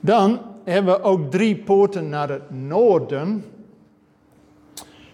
[0.00, 3.44] Dan hebben we ook drie poorten naar het noorden.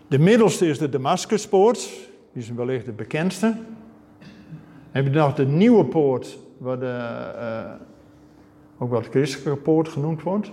[0.08, 1.78] De middelste is de Damascuspoort.
[2.32, 3.54] Die is wellicht de bekendste.
[4.92, 7.72] Heb je nog de nieuwe poort, wat de, uh,
[8.78, 10.50] ook wel de christelijke poort genoemd wordt.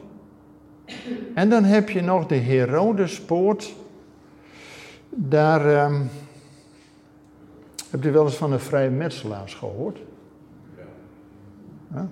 [1.34, 3.76] En dan heb je nog de Herodespoort.
[5.10, 6.10] Daar um,
[7.90, 10.00] heb je wel eens van de vrije metselaars gehoord.
[11.94, 12.08] Ja.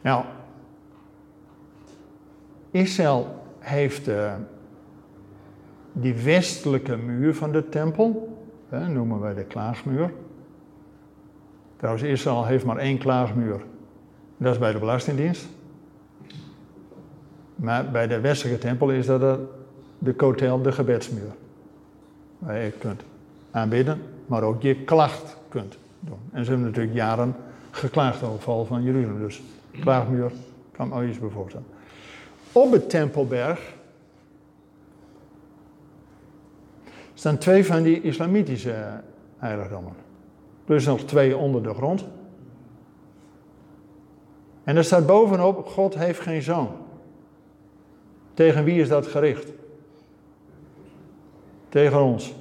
[0.00, 0.24] Nou,
[2.70, 4.34] Israël heeft uh,
[5.92, 8.29] die westelijke muur van de tempel,
[8.70, 10.12] hè, noemen wij de klaagmuur.
[11.76, 13.60] Trouwens, Israël heeft maar één klaagmuur.
[14.36, 15.46] Dat is bij de Belastingdienst.
[17.54, 19.38] Maar bij de westelijke tempel is dat
[19.98, 21.30] de kotel, de gebedsmuur.
[22.38, 23.02] Waar je kunt
[23.50, 26.18] aanbidden, maar ook je klacht kunt doen.
[26.32, 27.34] En ze hebben natuurlijk jaren
[27.70, 29.18] geklaagd over val van Jeruzalem.
[29.18, 29.42] Dus
[29.80, 30.32] klaagmuur
[30.72, 31.66] kan me iets bevoorstellen.
[32.52, 33.74] Op het Tempelberg
[37.20, 39.00] staan twee van die islamitische
[39.36, 39.92] heiligdommen.
[40.64, 42.06] Plus nog twee onder de grond.
[44.64, 46.68] En er staat bovenop, God heeft geen zoon.
[48.34, 49.52] Tegen wie is dat gericht?
[51.68, 52.34] Tegen ons.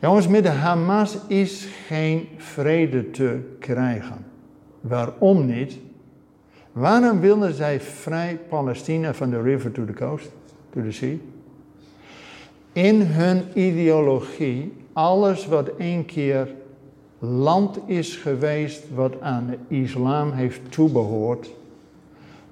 [0.00, 4.26] Jongens, met de Hamas is geen vrede te krijgen.
[4.80, 5.78] Waarom niet?
[6.72, 10.30] Waarom wilden zij vrij Palestina van de river to the coast,
[10.70, 11.16] to the sea?
[12.72, 16.54] In hun ideologie alles wat één keer
[17.18, 21.50] land is geweest wat aan de islam heeft toebehoord,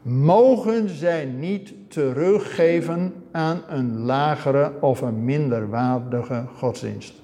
[0.03, 7.15] mogen zij niet teruggeven aan een lagere of een minderwaardige godsdienst.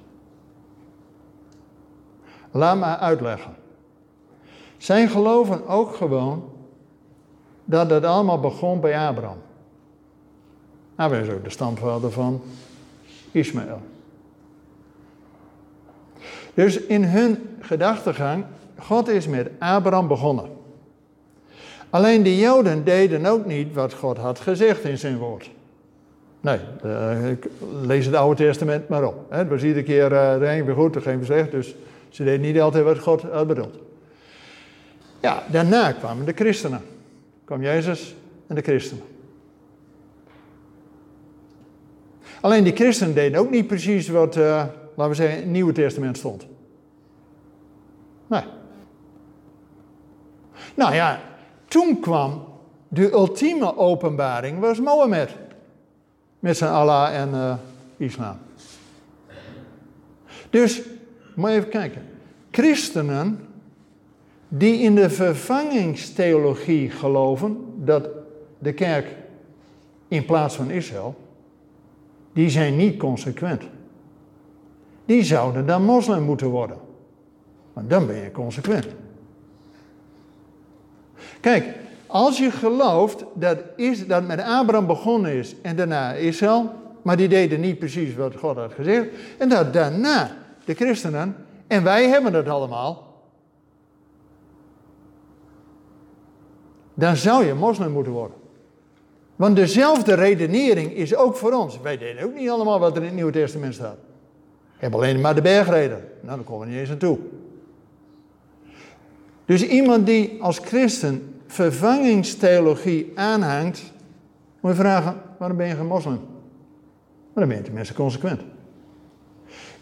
[2.50, 3.54] Laat me uitleggen.
[4.76, 6.44] Zij geloven ook gewoon
[7.64, 9.38] dat het allemaal begon bij Abraham.
[10.94, 12.40] Abraham is ook de stamvader van
[13.36, 13.80] Ismaël.
[16.54, 18.44] Dus in hun gedachtegang,
[18.78, 20.44] God is met Abraham begonnen.
[21.90, 25.50] Alleen de Joden deden ook niet wat God had gezegd in zijn woord.
[26.40, 27.18] Nee, uh,
[27.82, 29.26] lees het Oude Testament maar op.
[29.28, 31.50] Het was iedere keer uh, de een weer goed, de geen weer slecht.
[31.50, 31.74] Dus
[32.08, 33.74] ze deden niet altijd wat God had bedoeld.
[35.20, 36.80] Ja, daarna kwamen de christenen.
[37.44, 38.14] Kwam Jezus
[38.46, 39.04] en de christenen.
[42.46, 45.72] Alleen die christenen deden ook niet precies wat, uh, laten we zeggen, in het Nieuwe
[45.72, 46.46] Testament stond.
[48.26, 48.42] Nee.
[50.74, 51.20] Nou ja,
[51.68, 52.44] toen kwam
[52.88, 55.30] de ultieme openbaring, was Mohammed.
[56.38, 57.54] Met zijn Allah en uh,
[57.96, 58.36] islam.
[60.50, 60.82] Dus,
[61.34, 62.02] moet je even kijken.
[62.50, 63.48] Christenen
[64.48, 68.08] die in de vervangingstheologie geloven dat
[68.58, 69.06] de kerk
[70.08, 71.25] in plaats van Israël,
[72.36, 73.62] die zijn niet consequent.
[75.04, 76.76] Die zouden dan moslim moeten worden.
[77.72, 78.86] Want dan ben je consequent.
[81.40, 81.64] Kijk,
[82.06, 86.72] als je gelooft dat, is, dat met Abraham begonnen is en daarna Israël,
[87.02, 91.82] maar die deden niet precies wat God had gezegd, en dat daarna de christenen, en
[91.82, 93.22] wij hebben het allemaal,
[96.94, 98.36] dan zou je moslim moeten worden.
[99.36, 101.80] Want dezelfde redenering is ook voor ons.
[101.80, 103.96] Wij deden ook niet allemaal wat er in het Nieuwe Testament staat.
[104.74, 106.04] Ik heb alleen maar de bergreden.
[106.20, 107.18] Nou, daar komen we niet eens aan toe.
[109.44, 113.92] Dus iemand die als christen vervangingstheologie aanhangt,
[114.60, 116.20] moet je vragen, waarom ben je geen moslim?
[117.32, 118.40] Maar dan ben je tenminste consequent.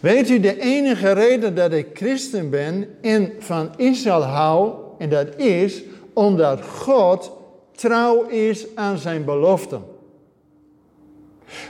[0.01, 5.37] Weet u, de enige reden dat ik christen ben en van Israël hou, en dat
[5.37, 7.33] is omdat God
[7.75, 9.83] trouw is aan zijn beloften.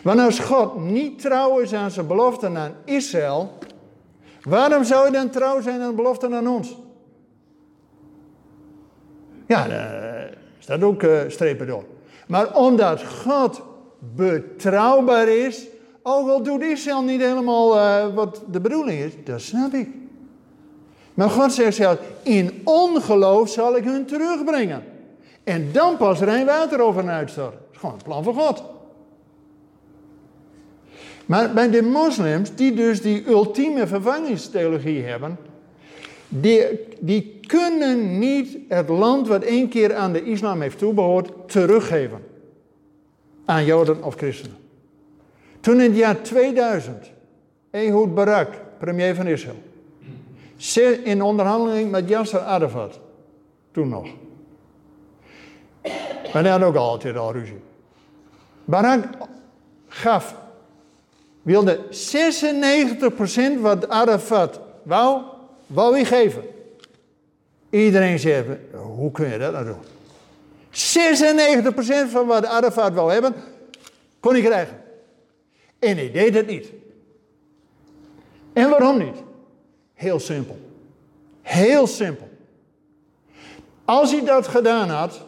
[0.02, 3.52] Want als God niet trouw is aan zijn beloften aan Israël,
[4.42, 6.76] waarom zou hij dan trouw zijn aan de beloften aan ons?
[9.46, 11.84] Ja, daar staat ook uh, strepen door.
[12.26, 13.62] Maar omdat God
[13.98, 15.66] betrouwbaar is,
[16.02, 19.88] ook al doet Israël niet helemaal uh, wat de bedoeling is, dat snap ik.
[21.14, 24.93] Maar God zegt zelf, in ongeloof zal ik hun terugbrengen.
[25.44, 27.58] En dan pas water over hen uitstorten.
[27.58, 28.64] Dat is gewoon het plan van God.
[31.26, 35.38] Maar bij de moslims, die dus die ultieme vervangingstheologie hebben,
[36.28, 36.64] die,
[37.00, 42.22] die kunnen niet het land wat één keer aan de islam heeft toebehoord, teruggeven
[43.44, 44.56] aan Joden of christenen.
[45.60, 47.10] Toen in het jaar 2000,
[47.70, 49.62] Ehud Barak, premier van Israël,
[51.04, 53.00] in onderhandeling met Yasser Arafat,
[53.70, 54.06] toen nog.
[56.32, 57.60] Maar die hadden ook altijd al ruzie.
[58.64, 59.04] Barak
[59.88, 60.34] gaf,
[61.42, 61.80] wilde
[63.58, 65.22] 96% wat Arafat wou,
[65.66, 66.42] wou hij geven.
[67.70, 69.82] Iedereen zei, hoe kun je dat nou doen?
[72.06, 73.34] 96% van wat Arafat wou hebben,
[74.20, 74.82] kon hij krijgen.
[75.78, 76.66] En hij deed het niet.
[78.52, 79.16] En waarom niet?
[79.94, 80.58] Heel simpel.
[81.42, 82.28] Heel simpel.
[83.84, 85.20] Als hij dat gedaan had,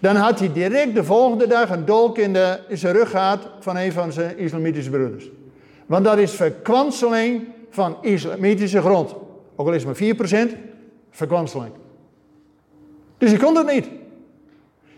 [0.00, 3.76] dan had hij direct de volgende dag een dolk in, de, zijn rug gehad van
[3.76, 5.30] een van zijn islamitische broeders.
[5.86, 9.14] Want dat is verkwanseling van islamitische grond.
[9.56, 10.56] Ook al is het maar 4%,
[11.10, 11.72] verkwanseling.
[13.18, 13.88] Dus hij kon dat niet.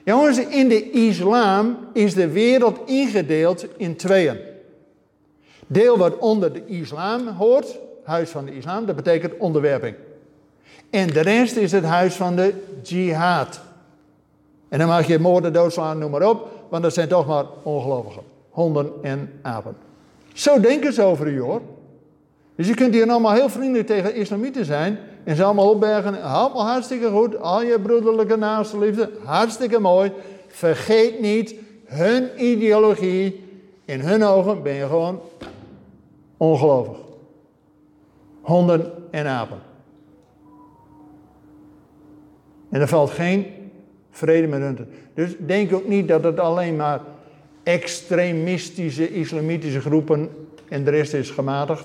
[0.04, 4.38] Jongens, in de islam is de wereld ingedeeld in tweeën.
[5.66, 9.94] Deel wat onder de islam hoort, huis van de islam, dat betekent onderwerping.
[10.90, 13.60] En de rest is het huis van de jihad.
[14.68, 18.22] En dan mag je moorden, doodslaan, noem maar op, want dat zijn toch maar ongelovigen.
[18.50, 19.76] Honden en apen.
[20.32, 21.60] Zo denken ze over u hoor.
[22.56, 24.98] Dus je kunt hier allemaal heel vriendelijk tegen islamieten zijn.
[25.24, 26.22] En ze allemaal opbergen.
[26.22, 27.40] Allemaal hartstikke goed.
[27.40, 29.10] Al je broederlijke naaste liefde.
[29.24, 30.12] Hartstikke mooi.
[30.46, 31.54] Vergeet niet,
[31.84, 33.44] hun ideologie.
[33.84, 35.20] In hun ogen ben je gewoon
[36.36, 36.96] ongelovig.
[38.40, 39.58] Honden en apen.
[42.70, 43.46] En er valt geen
[44.16, 44.78] vrede met hun.
[45.14, 47.00] Dus denk ook niet dat het alleen maar
[47.62, 50.28] extremistische islamitische groepen
[50.68, 51.84] en de rest is gematigd.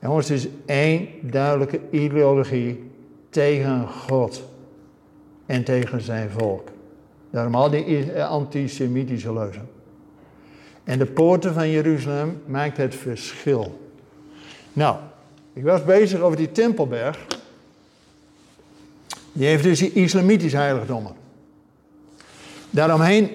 [0.00, 2.90] Jongens, het is één duidelijke ideologie
[3.30, 4.48] tegen God
[5.46, 6.68] en tegen zijn volk.
[7.30, 9.68] Daarom al die antisemitische leuzen.
[10.84, 13.80] En de poorten van Jeruzalem maakt het verschil.
[14.72, 14.96] Nou,
[15.52, 17.26] ik was bezig over die Tempelberg.
[19.36, 21.12] Die heeft dus die islamitische heiligdommen.
[22.70, 23.30] Daaromheen,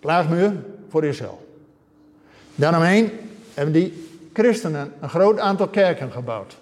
[0.00, 0.52] plaagmuur
[0.88, 1.48] voor Israël.
[2.54, 3.10] Daaromheen
[3.54, 6.56] hebben die christenen een groot aantal kerken gebouwd.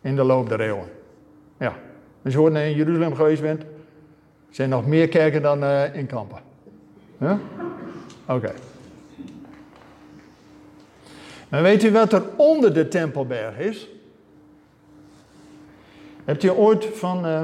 [0.00, 0.88] In de loop der eeuwen.
[1.58, 1.76] Ja,
[2.24, 3.62] als je ooit in Jeruzalem geweest bent,
[4.50, 6.38] zijn nog meer kerken dan uh, in Kampen.
[8.26, 8.52] Oké.
[11.48, 13.88] Maar weet u wat er onder de Tempelberg is?
[16.24, 17.42] Hebt u ooit van uh,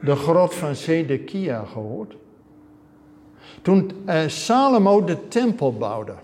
[0.00, 2.16] de grot van Zedekia gehoord?
[3.62, 6.14] Toen uh, Salomo de tempel bouwde.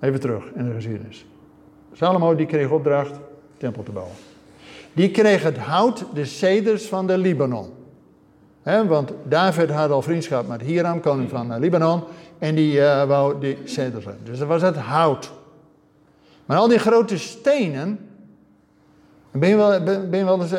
[0.00, 1.26] Even terug in de geschiedenis.
[1.92, 3.14] Salomo die kreeg opdracht
[3.56, 4.14] tempel te bouwen.
[4.92, 7.70] Die kreeg het hout, de ceders van de Libanon.
[8.62, 12.02] Want David had al vriendschap met Hiram, koning van uh, Libanon.
[12.38, 15.32] En die uh, wou die ceders Dus dat was het hout.
[16.46, 18.11] Maar al die grote stenen.
[19.32, 20.58] Ben je wel, ben je wel eens uh,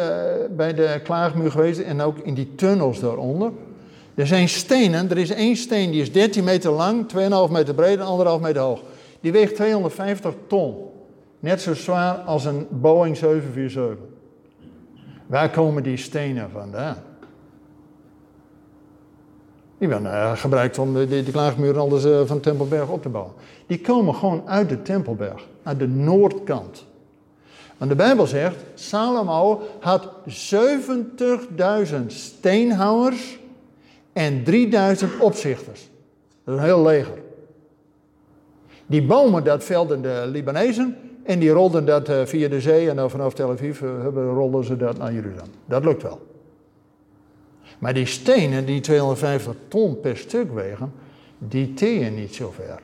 [0.55, 3.51] bij de klaagmuur geweest en ook in die tunnels daaronder?
[4.15, 7.05] Er zijn stenen, er is één steen die is 13 meter lang,
[7.47, 8.81] 2,5 meter breed en 1,5 meter hoog.
[9.19, 10.75] Die weegt 250 ton.
[11.39, 14.05] Net zo zwaar als een Boeing 747.
[15.25, 16.97] Waar komen die stenen vandaan?
[19.77, 23.33] Die werden uh, gebruikt om de, de, klaagmuur anders uh, van Tempelberg op te bouwen.
[23.67, 26.85] Die komen gewoon uit de Tempelberg, uit de noordkant.
[27.83, 33.39] Want de Bijbel zegt, Salomo had 70.000 steenhouwers
[34.13, 35.89] en 3000 opzichters.
[36.43, 37.17] Dat is een heel leger.
[38.85, 42.95] Die bomen, dat velden de Libanezen en die rolden dat uh, via de zee en
[42.95, 43.81] dan vanaf Tel Aviv
[44.13, 45.51] rolden ze dat naar Jeruzalem.
[45.65, 46.27] Dat lukt wel.
[47.79, 50.93] Maar die stenen die 250 ton per stuk wegen,
[51.37, 52.79] die teeën niet zo ver.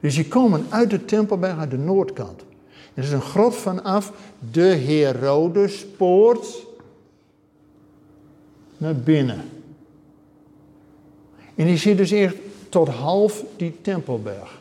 [0.00, 2.46] Dus die komen uit de Tempelberg, uit de noordkant.
[2.98, 4.12] Er is een grot vanaf
[4.50, 6.66] de Herodespoort
[8.76, 9.40] naar binnen.
[11.54, 12.36] En die zit dus echt
[12.68, 14.60] tot half die Tempelberg.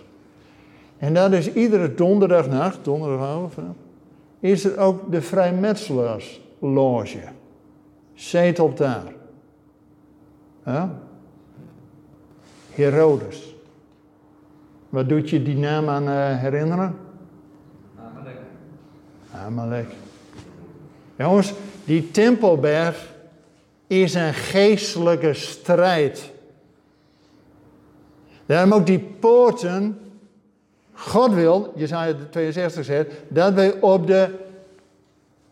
[0.97, 3.75] En dat is iedere donderdagnacht, donderdagavond,
[4.39, 7.23] is er ook de vrijmetselaarsloge.
[8.13, 9.13] Zetelt daar.
[10.65, 10.99] Ja?
[12.71, 13.55] Herodes.
[14.89, 17.06] Wat doet je die naam aan uh, herinneren?
[21.17, 21.53] Jongens,
[21.85, 23.15] die Tempelberg
[23.87, 26.31] is een geestelijke strijd.
[28.45, 29.99] Daarom ook die poorten.
[30.93, 34.29] God wil, Jezaja 62 zegt, dat wij op de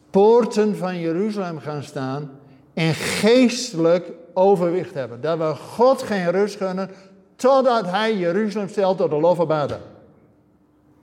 [0.10, 2.32] poorten van Jeruzalem gaan staan
[2.74, 5.22] en geestelijk overwicht hebben.
[5.22, 6.90] Dat we God geen rust gunnen
[7.36, 9.80] totdat Hij Jeruzalem stelt tot de lof van Dat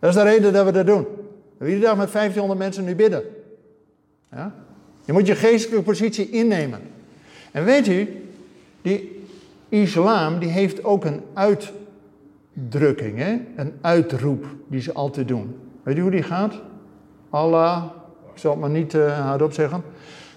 [0.00, 1.06] is de reden dat we dat doen.
[1.62, 3.22] We iedere dag met 1500 mensen nu bidden.
[4.30, 4.54] Ja?
[5.04, 6.80] Je moet je geestelijke positie innemen.
[7.52, 8.26] En weet u,
[8.82, 9.24] die
[9.68, 13.38] islam die heeft ook een uitdrukking, hè?
[13.56, 15.56] een uitroep die ze altijd doen.
[15.82, 16.54] Weet u hoe die gaat?
[17.30, 17.84] Allah,
[18.32, 19.82] ik zal het maar niet uh, hardop zeggen.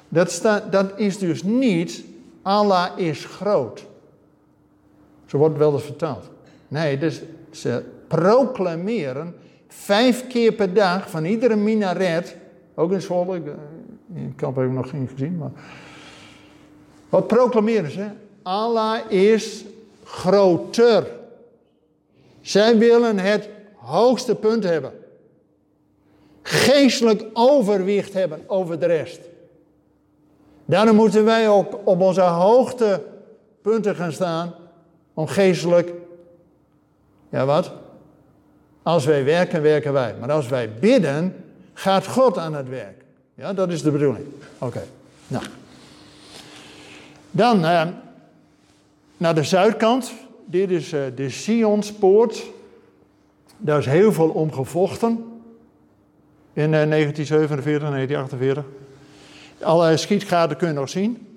[0.10, 2.04] Dat, dat is dus niet
[2.42, 3.86] Allah is groot.
[5.26, 6.30] Zo wordt wel eens vertaald.
[6.68, 7.22] Nee, dus
[7.52, 9.36] ze proclameren
[9.76, 12.36] vijf keer per dag van iedere minaret,
[12.76, 13.42] ook in Zwolle,
[14.14, 15.52] in kamp heb ik nog geen gezien, maar
[17.10, 18.08] wat proclameren ze?
[18.44, 19.66] Allah is
[20.04, 21.08] groter.
[22.42, 24.92] Zij willen het hoogste punt hebben.
[26.42, 29.20] Geestelijk overwicht hebben over de rest.
[30.66, 34.54] Daarom moeten wij ook op onze hoogtepunten gaan staan
[35.14, 35.94] om geestelijk,
[37.30, 37.72] ja wat?
[38.86, 40.16] Als wij werken, werken wij.
[40.20, 43.04] Maar als wij bidden, gaat God aan het werk.
[43.36, 44.26] Ja, dat is de bedoeling.
[44.58, 44.84] Oké,
[45.28, 45.44] nou.
[47.32, 47.88] Dan eh,
[49.18, 50.14] naar de zuidkant.
[50.46, 52.44] Dit is uh, de Sionspoort.
[53.58, 55.12] Daar is heel veel om gevochten.
[56.54, 58.66] In uh, 1947, 1948.
[59.62, 61.28] Alle schietgaten kun je nog zien.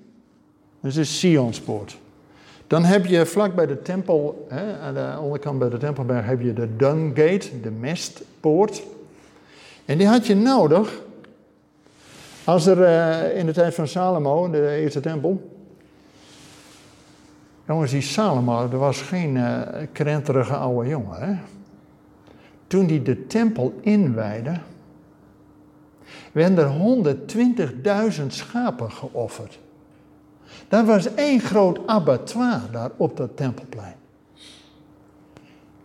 [0.79, 1.97] Dat is Sionspoort.
[2.69, 6.41] Dan heb je vlak bij de tempel, hè, aan de onderkant bij de tempelberg, heb
[6.41, 8.83] je de Dungate, de mestpoort.
[9.85, 11.01] En die had je nodig
[12.43, 15.59] als er uh, in de tijd van Salomo, de eerste tempel.
[17.67, 19.61] Jongens, die Salomo, dat was geen uh,
[19.91, 21.21] krenterige oude jongen.
[21.21, 21.35] Hè?
[22.67, 24.59] Toen hij de tempel inwijde,
[26.31, 29.59] werden er 120.000 schapen geofferd.
[30.69, 33.95] Dat was één groot abattoir daar op dat tempelplein.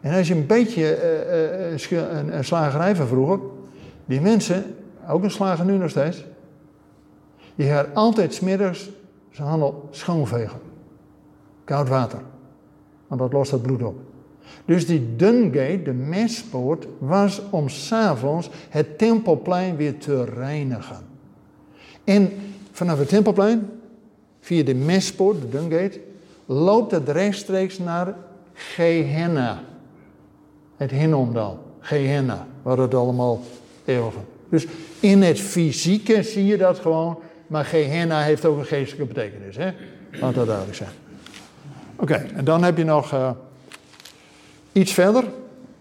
[0.00, 0.98] En als je een beetje
[1.90, 2.94] uh, uh, een, een slagerij
[4.04, 4.76] die mensen,
[5.08, 6.24] ook een slager nu nog steeds,
[7.54, 8.90] die gaan altijd smiddags
[9.30, 10.60] zijn handel schoonvegen.
[11.64, 12.20] Koud water.
[13.06, 13.96] Want dat lost het bloed op.
[14.64, 20.96] Dus die Dungate, de mespoort, was om s'avonds het tempelplein weer te reinigen.
[22.04, 22.30] En
[22.70, 23.70] vanaf het tempelplein,
[24.44, 26.00] via de mespoort, de Dungate,
[26.46, 28.14] loopt het rechtstreeks naar
[28.52, 29.62] Gehenna.
[30.76, 33.42] Het Hinnomdal, Gehenna, waar het allemaal
[33.84, 34.14] eeuwig.
[34.48, 34.66] Dus
[35.00, 39.56] in het fysieke zie je dat gewoon, maar Gehenna heeft ook een geestelijke betekenis.
[39.56, 39.70] Hè?
[40.20, 40.90] Laat dat duidelijk zijn.
[41.96, 43.30] Oké, en dan heb je nog uh,
[44.72, 45.24] iets verder.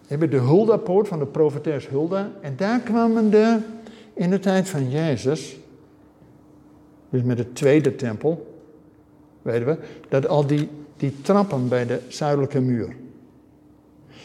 [0.08, 2.32] Heb je de Hulda-poort van de profetes Hulda.
[2.42, 3.58] En daar kwamen de,
[4.14, 5.56] in de tijd van Jezus,
[7.10, 8.53] dus met de tweede tempel,
[9.44, 9.78] weten we,
[10.10, 12.96] dat al die, die trappen bij de zuidelijke muur.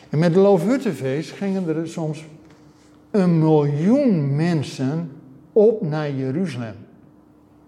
[0.08, 2.24] En met de Loofhuttenfeest gingen er soms
[3.10, 5.10] een miljoen mensen
[5.52, 6.74] op naar Jeruzalem.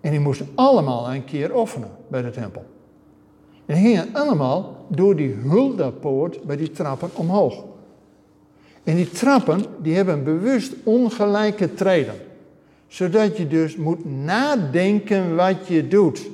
[0.00, 2.64] En die moesten allemaal een keer offeren bij de tempel.
[3.66, 7.64] En die gingen allemaal door die huldapoort bij die trappen omhoog.
[8.84, 12.14] En die trappen die hebben bewust ongelijke treden.
[12.86, 16.28] Zodat je dus moet nadenken wat je doet.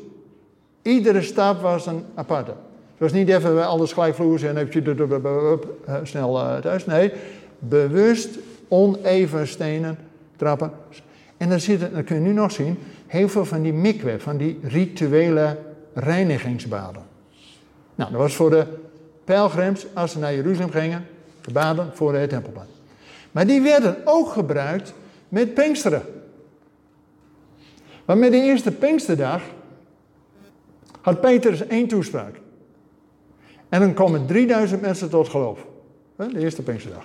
[0.86, 2.50] Iedere stap was een aparte.
[2.50, 5.58] Het was niet even alles gelijkvloers en heb je
[6.02, 6.86] snel eh, thuis.
[6.86, 7.12] Nee,
[7.58, 9.98] bewust oneven stenen
[10.36, 10.70] trappen.
[11.36, 14.36] En dan, zitten, dan kun je nu nog zien, heel veel van die mikwe, van
[14.36, 15.58] die rituele
[15.94, 17.02] reinigingsbaden.
[17.94, 18.66] Nou, dat was voor de
[19.24, 21.06] pelgrims als ze naar Jeruzalem gingen,
[21.40, 22.68] de baden voor het tempelplein.
[23.32, 24.92] Maar die werden ook gebruikt
[25.28, 26.02] met Pinksteren.
[28.04, 29.42] Want met de eerste Pinksterdag
[31.06, 32.40] had Petrus één toespraak.
[33.68, 35.66] En dan komen 3000 mensen tot geloof.
[36.16, 37.04] De eerste Pinksterdag.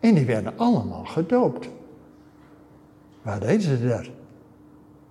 [0.00, 1.68] En die werden allemaal gedoopt.
[3.22, 4.06] Waar deden ze dat?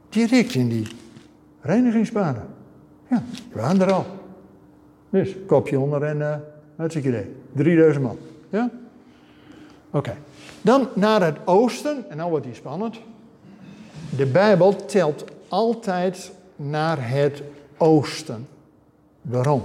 [0.10, 0.88] Direct in die
[1.62, 2.48] reinigingsbaden.
[3.10, 4.06] Ja, die waren er al.
[5.10, 6.36] Dus, kopje onder en uh,
[6.76, 7.36] hartstikke idee.
[7.54, 8.18] 3000 man.
[8.50, 8.70] Ja?
[9.92, 10.16] Oké.
[10.62, 13.00] Dan naar het oosten, en nou wordt die spannend.
[14.18, 17.42] De Bijbel telt altijd naar het
[17.78, 18.48] oosten.
[19.22, 19.64] Waarom?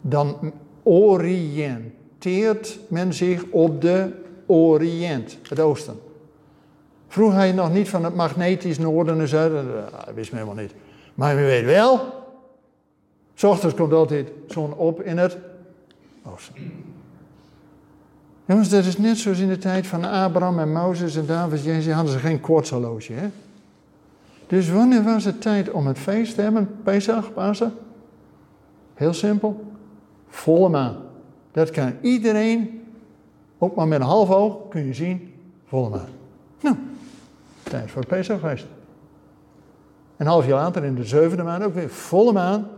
[0.00, 4.12] Dan oriënteert men zich op de
[4.46, 6.00] Oriënt, het oosten.
[7.08, 9.66] Vroeg hij nog niet van het magnetisch noorden en zuiden?
[9.90, 10.74] Dat wist men helemaal niet.
[11.14, 12.00] Maar we weet wel,
[13.34, 15.36] s ochtends komt altijd zon op in het
[16.32, 16.54] oosten.
[18.44, 21.64] Jongens, dat is net zoals in de tijd van Abraham en Mozes en David.
[21.64, 23.28] Jezus hadden ze geen kwartshorloge, hè?
[24.54, 26.76] Dus wanneer was het tijd om het feest te hebben?
[26.82, 27.72] Pesach, Pasen?
[28.94, 29.64] Heel simpel.
[30.28, 30.96] Volle maan.
[31.52, 32.82] Dat kan iedereen,
[33.58, 35.34] ook maar met een half oog, kun je zien,
[35.66, 36.08] volle maan.
[36.60, 36.76] Nou,
[37.62, 38.66] tijd voor het Pesachfeest.
[40.16, 42.68] Een half jaar later, in de zevende maand, ook weer volle maan.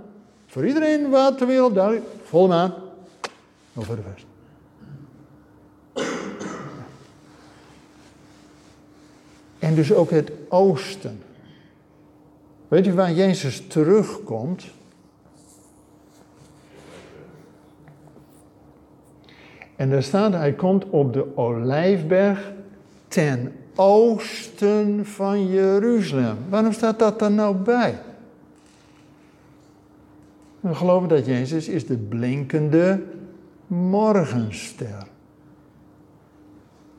[0.47, 2.75] Voor iedereen wat ter wereld duidelijk, volle maan.
[3.75, 4.27] Over de feest.
[9.59, 11.21] En dus ook het oosten.
[12.69, 14.65] Weet u waar Jezus terugkomt?
[19.77, 22.53] En daar staat, hij komt op de Olijfberg
[23.09, 26.37] ten oosten van Jeruzalem.
[26.49, 27.99] Waarom staat dat er nou bij?
[30.61, 33.03] We geloven dat Jezus is de blinkende
[33.67, 35.07] morgenster.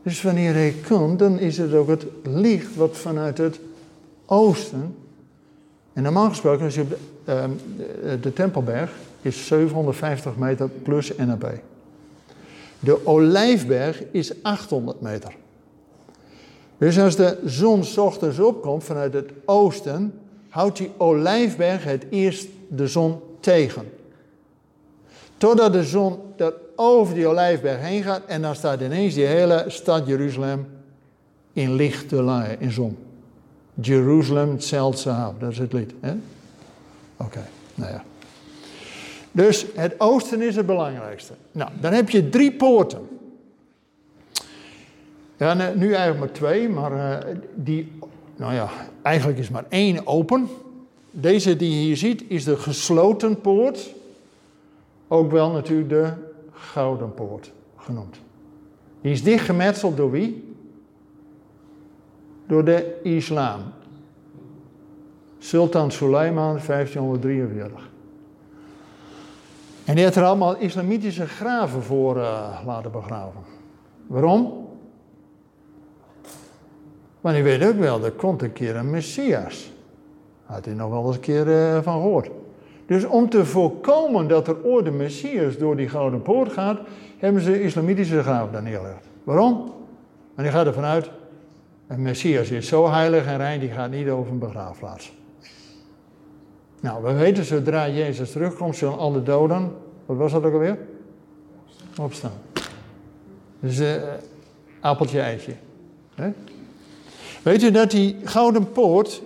[0.04, 3.60] Dus wanneer hij komt, dan is het ook het licht wat vanuit het
[4.26, 4.96] oosten.
[5.98, 6.98] En normaal gesproken, als je op
[8.22, 8.92] de, Tempelberg
[9.22, 11.54] is 750 meter plus NAP.
[12.80, 15.36] De Olijfberg is 800 meter.
[16.78, 20.14] Dus als de zon ochtends opkomt vanuit het oosten,
[20.50, 23.92] houdt die Olijfberg het eerst de zon tegen.
[25.38, 29.66] Totdat de zon er over die Olijfberg heen gaat en dan staat ineens die hele
[29.68, 30.68] stad Jeruzalem
[31.54, 33.07] in lichte laaien, in zon.
[33.82, 35.04] Jeruzalem zelt
[35.40, 35.94] dat is het lied.
[37.18, 38.04] Oké, nou ja.
[39.32, 41.34] Dus het oosten is het belangrijkste.
[41.52, 43.08] Nou, dan heb je drie poorten.
[45.38, 47.92] Ja, nu eigenlijk maar twee, maar uh, die,
[48.36, 48.70] nou ja,
[49.02, 50.48] eigenlijk is maar één open.
[51.12, 53.94] Deze die je hier ziet is de gesloten poort.
[55.08, 56.12] Ook wel natuurlijk de
[56.52, 58.16] gouden poort genoemd.
[59.02, 60.47] Die is dichtgemetseld door wie?
[62.48, 63.62] Door de islam.
[65.38, 67.90] Sultan Suleiman, 1543.
[69.86, 73.42] En die had er allemaal islamitische graven voor uh, laten begraven.
[74.08, 74.68] Waarom?
[77.22, 79.72] Want hij weet ook wel, er komt een keer een Messias.
[80.46, 82.30] Had hij nog wel eens een keer uh, van gehoord.
[82.86, 86.80] Dus om te voorkomen dat er ooit een Messias door die Gouden Poort gaat,
[87.18, 89.06] hebben ze islamitische graven daar neergelegd.
[89.24, 89.56] Waarom?
[90.36, 91.10] Want die gaat ervan uit,
[91.88, 95.12] een Messias is zo heilig en rein, die gaat niet over een begraafplaats.
[96.82, 99.72] Nou, we weten zodra Jezus terugkomt, zullen alle doden,
[100.06, 100.78] wat was dat ook alweer?
[102.00, 102.32] Opstaan.
[103.60, 103.96] Dus uh,
[104.80, 105.54] appeltje eitje.
[107.44, 109.22] Weet je dat die gouden poort,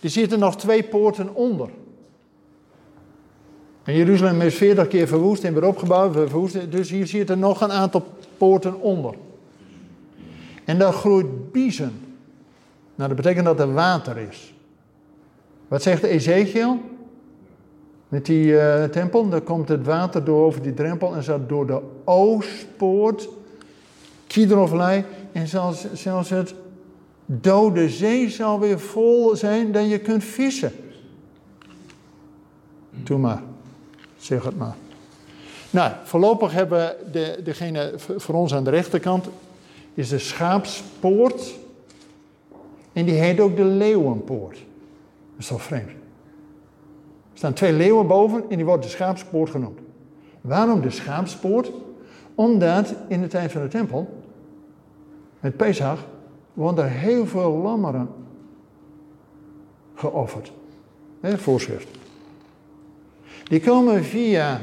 [0.00, 1.68] er zitten nog twee poorten onder.
[3.84, 7.72] En Jeruzalem is 40 keer verwoest en weer opgebouwd, verwoest, dus hier zitten nog een
[7.72, 8.04] aantal
[8.36, 9.14] poorten onder.
[10.68, 12.00] En daar groeit biezen.
[12.94, 14.54] Nou, dat betekent dat er water is.
[15.68, 16.80] Wat zegt Ezekiel?
[18.08, 21.66] Met die uh, tempel, daar komt het water door over die drempel en zat door
[21.66, 23.28] de oostpoort,
[24.26, 26.54] Kidrovlei, en zelfs, zelfs het
[27.26, 30.72] dode zee zal weer vol zijn dat je kunt vissen.
[32.90, 33.42] Doe maar,
[34.16, 34.76] zeg het maar.
[35.70, 39.28] Nou, voorlopig hebben de, degene voor ons aan de rechterkant,
[39.98, 41.54] is de schaapspoort.
[42.92, 44.54] En die heet ook de leeuwenpoort.
[44.54, 45.88] Dat is toch vreemd?
[45.88, 49.78] Er staan twee leeuwen boven en die wordt de schaapspoort genoemd.
[50.40, 51.70] Waarom de schaapspoort?
[52.34, 54.22] Omdat in de tijd van de tempel,
[55.40, 56.06] met Pesach,
[56.52, 58.08] worden heel veel lammeren
[59.94, 60.52] geofferd.
[61.22, 61.88] Voorschrift.
[63.44, 64.60] Die komen via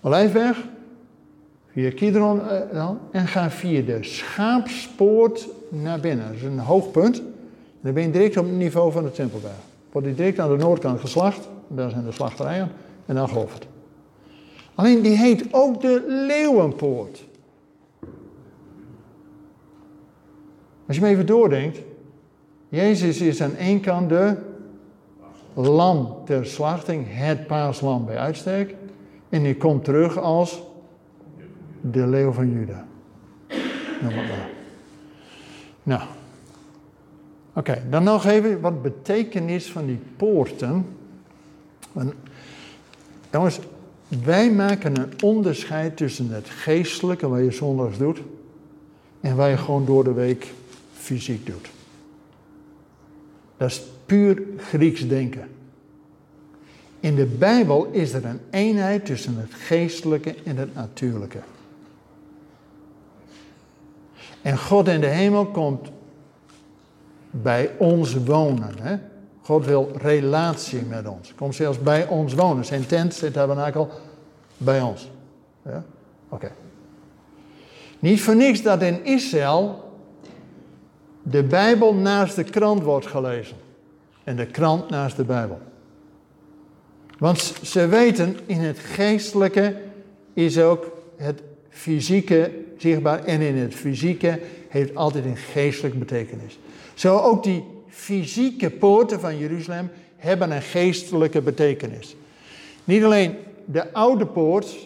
[0.00, 0.64] Olijfberg,
[1.78, 2.40] via Kidron
[2.72, 6.26] uh, en gaan via de schaapspoort naar binnen.
[6.26, 7.22] Dat is een hoogpunt.
[7.80, 9.54] Dan ben je direct op het niveau van de Tempelberg.
[9.92, 12.70] Wordt die direct aan de noordkant geslacht, daar zijn de slachterijen,
[13.06, 13.66] en dan geofferd.
[14.74, 17.24] Alleen die heet ook de Leeuwenpoort.
[20.86, 21.78] Als je me even doordenkt,
[22.68, 24.36] Jezus is aan één kant de
[25.54, 28.74] lam ter slachting, het paaslam bij uitstek.
[29.28, 30.66] En die komt terug als
[31.80, 32.86] de leeuw van Juda.
[34.00, 34.48] Noem maar.
[35.82, 36.02] Nou,
[37.52, 40.86] oké, dan nog even wat betekenis van die poorten.
[41.92, 42.12] Want,
[43.32, 43.58] jongens,
[44.24, 48.18] wij maken een onderscheid tussen het geestelijke, wat je zondags doet,
[49.20, 50.52] en wat je gewoon door de week
[50.92, 51.68] fysiek doet.
[53.56, 55.48] Dat is puur Grieks denken.
[57.00, 61.38] In de Bijbel is er een eenheid tussen het geestelijke en het natuurlijke.
[64.48, 65.90] En God in de hemel komt
[67.30, 68.78] bij ons wonen.
[68.80, 68.96] Hè?
[69.42, 71.34] God wil relatie met ons.
[71.34, 72.64] Komt zelfs bij ons wonen.
[72.64, 73.90] Zijn tent, zijn tabernakel,
[74.56, 75.10] bij ons.
[75.62, 75.84] Ja?
[76.28, 76.50] Oké.
[77.98, 79.92] Niet voor niks dat in Israël
[81.22, 83.56] de Bijbel naast de krant wordt gelezen.
[84.24, 85.60] En de krant naast de Bijbel.
[87.18, 89.76] Want ze weten, in het geestelijke
[90.34, 90.86] is ook
[91.16, 93.24] het fysieke zichtbaar.
[93.24, 96.58] En in het fysieke heeft altijd een geestelijke betekenis.
[96.94, 102.16] Zo ook die fysieke poorten van Jeruzalem hebben een geestelijke betekenis.
[102.84, 104.76] Niet alleen de oude poort,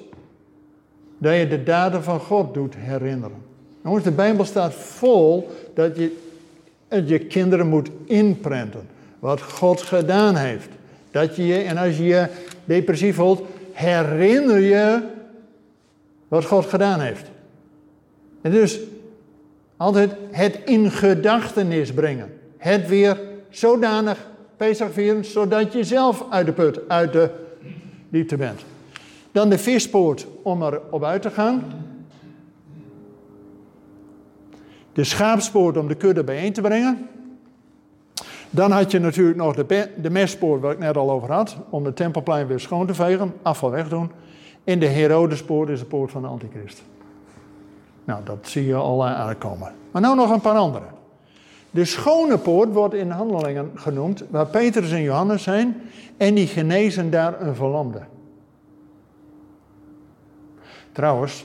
[1.18, 3.37] dat je de daden van God doet herinneren.
[3.85, 6.16] Jongens, de Bijbel staat vol dat je
[7.07, 8.89] je kinderen moet inprenten.
[9.18, 10.68] Wat God gedaan heeft.
[11.11, 12.26] Dat je je, en als je je
[12.64, 15.03] depressief voelt, herinner je
[16.33, 17.30] wat God gedaan heeft.
[18.41, 18.80] En dus
[19.76, 22.39] altijd het in gedachtenis brengen.
[22.57, 23.20] Het weer
[23.51, 27.30] zodanig Pesach vieren, zodat je zelf uit de put, uit de
[28.09, 28.64] diepte bent.
[29.33, 31.64] Dan de vispoort om er op uit te gaan.
[34.93, 37.09] De schaapspoort om de kudde bijeen te brengen.
[38.51, 41.85] Dan had je natuurlijk nog de, de mespoort, waar ik net al over had, om
[41.85, 44.11] het tempelplein weer schoon te vegen, afval wegdoen.
[44.64, 46.82] En de Herodespoort is de poort van de antichrist.
[48.04, 49.72] Nou, dat zie je al aankomen.
[49.90, 50.84] Maar nou nog een paar andere.
[51.70, 55.82] De schone poort wordt in handelingen genoemd, waar Petrus en Johannes zijn,
[56.16, 58.02] en die genezen daar een verlamde.
[60.92, 61.44] Trouwens,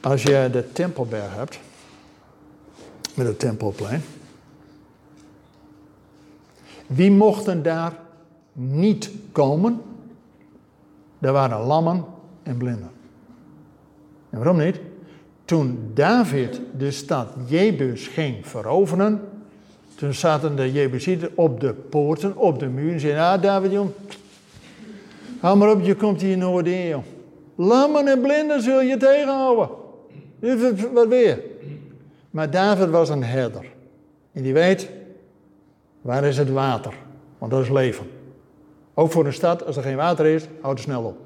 [0.00, 1.58] als je de Tempelberg hebt,
[3.14, 4.02] met het Tempelplein,
[6.86, 7.92] wie mochten daar
[8.52, 9.82] niet komen?
[11.20, 12.04] Er waren lammen
[12.42, 12.90] en blinden.
[14.30, 14.80] En waarom niet?
[15.48, 19.20] toen David de stad Jebus ging veroveren,
[19.94, 23.90] toen zaten de Jebusieten op de poorten, op de muur en zeiden, ah David jong,
[25.40, 27.02] hou maar op, je komt hier nooit in joh.
[27.54, 29.68] Lammen en blinden zul je tegenhouden.
[30.92, 31.40] Wat weer?
[32.30, 33.64] Maar David was een herder.
[34.32, 34.90] En die weet,
[36.00, 36.94] waar is het water?
[37.38, 38.06] Want dat is leven.
[38.98, 41.18] Ook voor een stad, als er geen water is, houdt het snel op.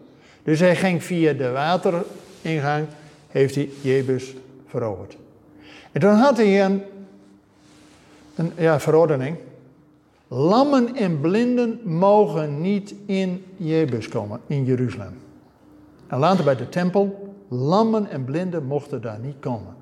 [0.43, 2.87] Dus hij ging via de wateringang,
[3.29, 4.35] heeft hij Jebus
[4.66, 5.16] veroverd.
[5.93, 6.83] En toen had hij een,
[8.35, 9.37] een ja, verordening.
[10.29, 15.18] Lammen en blinden mogen niet in Jebus komen, in Jeruzalem.
[16.07, 19.75] En later bij de tempel, lammen en blinden mochten daar niet komen.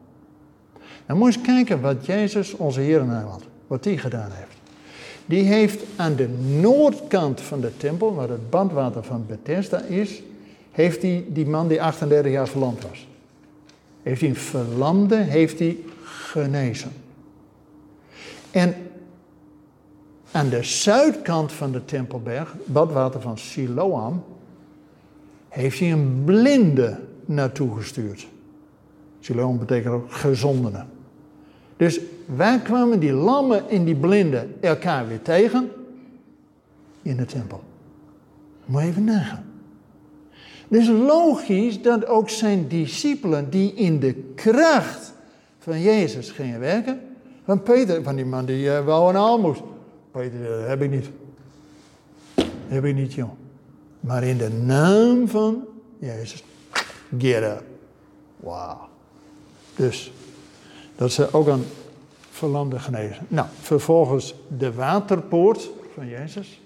[1.06, 4.59] Dan moet je eens kijken wat Jezus, onze Heer en had, wat hij gedaan heeft.
[5.30, 6.28] Die heeft aan de
[6.60, 10.22] noordkant van de tempel, waar het bandwater van Bethesda is,
[10.70, 13.08] heeft hij die man die 38 jaar verlamd was.
[14.02, 16.90] Heeft hij een verlamde, heeft hij genezen.
[18.50, 18.74] En
[20.30, 24.24] aan de zuidkant van de Tempelberg, badwater van Siloam,
[25.48, 28.26] heeft hij een blinde naartoe gestuurd.
[29.20, 30.84] Siloam betekent ook gezondene.
[31.80, 35.70] Dus waar kwamen die lammen en die blinden elkaar weer tegen?
[37.02, 37.62] In de tempel.
[38.64, 39.44] Moet je even nagaan.
[40.68, 45.12] Dus logisch dat ook zijn discipelen die in de kracht
[45.58, 47.00] van Jezus gingen werken.
[47.44, 49.58] Van Peter, van die man die uh, wou een almoes.
[50.10, 51.06] Peter, dat heb ik niet.
[52.66, 53.30] Heb ik niet, joh.
[54.00, 55.64] Maar in de naam van
[55.98, 56.44] Jezus,
[57.18, 57.64] get up.
[58.36, 58.88] Wauw.
[59.76, 60.12] Dus,
[61.00, 61.64] dat ze ook een
[62.30, 63.26] verlamde genezen.
[63.28, 66.60] Nou, vervolgens de waterpoort van Jezus.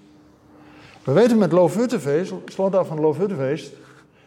[1.04, 3.72] We weten met Loofhuttenfeest, slotdag van Loofhuttenfeest,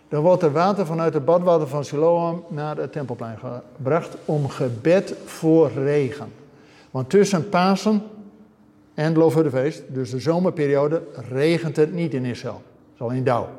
[0.10, 3.38] dan wordt er water vanuit het badwater van Siloam naar het tempelplein
[3.78, 6.34] gebracht om gebed voor regen.
[6.92, 8.04] Want tussen Pasen
[8.94, 12.62] en Loofhuttenfeest, dus de zomerperiode, regent het niet in Israël.
[12.64, 13.50] Het is alleen dauw.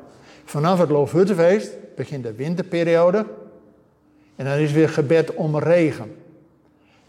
[0.45, 3.25] Vanaf het Loofhuttenfeest begint de winterperiode
[4.35, 6.11] en dan is weer gebed om regen.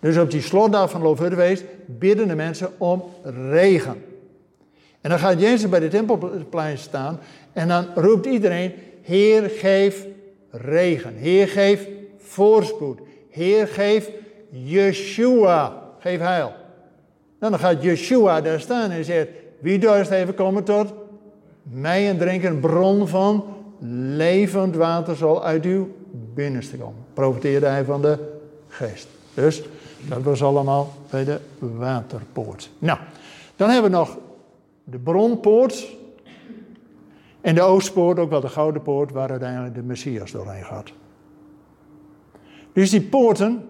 [0.01, 3.05] Dus op die slotdag van Loofhuttenfeest bidden de mensen om
[3.51, 4.03] regen.
[5.01, 7.19] En dan gaat Jezus bij de tempelplein staan
[7.53, 8.73] en dan roept iedereen,
[9.03, 10.07] Heer geef
[10.51, 11.89] regen, Heer geef
[12.19, 14.11] voorspoed, Heer geef
[14.51, 16.53] Yeshua, geef heil.
[17.39, 19.29] Nou, dan gaat Yeshua daar staan en zegt,
[19.59, 20.93] wie dorst even komen tot
[21.63, 23.45] mij en drinken, een bron van
[24.17, 25.89] levend water zal uit uw
[26.35, 27.05] binnenste komen.
[27.15, 28.19] Profiteerde hij van de
[28.69, 29.09] geest.
[29.35, 29.63] Dus
[30.09, 32.71] dat was allemaal bij de waterpoort.
[32.79, 32.99] Nou,
[33.57, 34.19] dan hebben we nog
[34.85, 35.87] de bronpoort.
[37.41, 40.93] En de oostpoort, ook wel de gouden poort, waar uiteindelijk de Messias doorheen gaat.
[42.73, 43.69] Dus die poorten,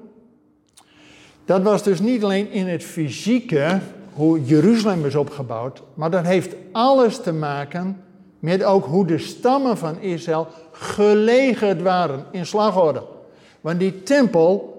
[1.44, 3.80] dat was dus niet alleen in het fysieke,
[4.12, 8.02] hoe Jeruzalem is opgebouwd, maar dat heeft alles te maken
[8.38, 13.02] met ook hoe de stammen van Israël gelegerd waren in slagorde.
[13.60, 14.69] Want die tempel,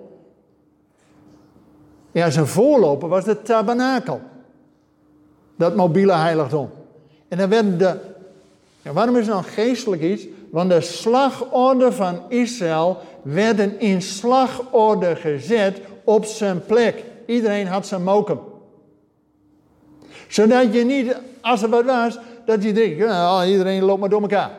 [2.11, 4.21] ja, zijn voorloper was de tabernakel.
[5.55, 6.69] Dat mobiele heiligdom.
[7.27, 7.97] En dan werden de.
[8.81, 10.27] Ja, waarom is het nou geestelijk iets?
[10.49, 17.03] Want de slagorde van Israël werden in slagorde gezet op zijn plek.
[17.25, 18.39] Iedereen had zijn mokum.
[20.27, 24.21] Zodat je niet, als er wat was, dat je denkt, ja, iedereen loopt maar door
[24.21, 24.51] elkaar.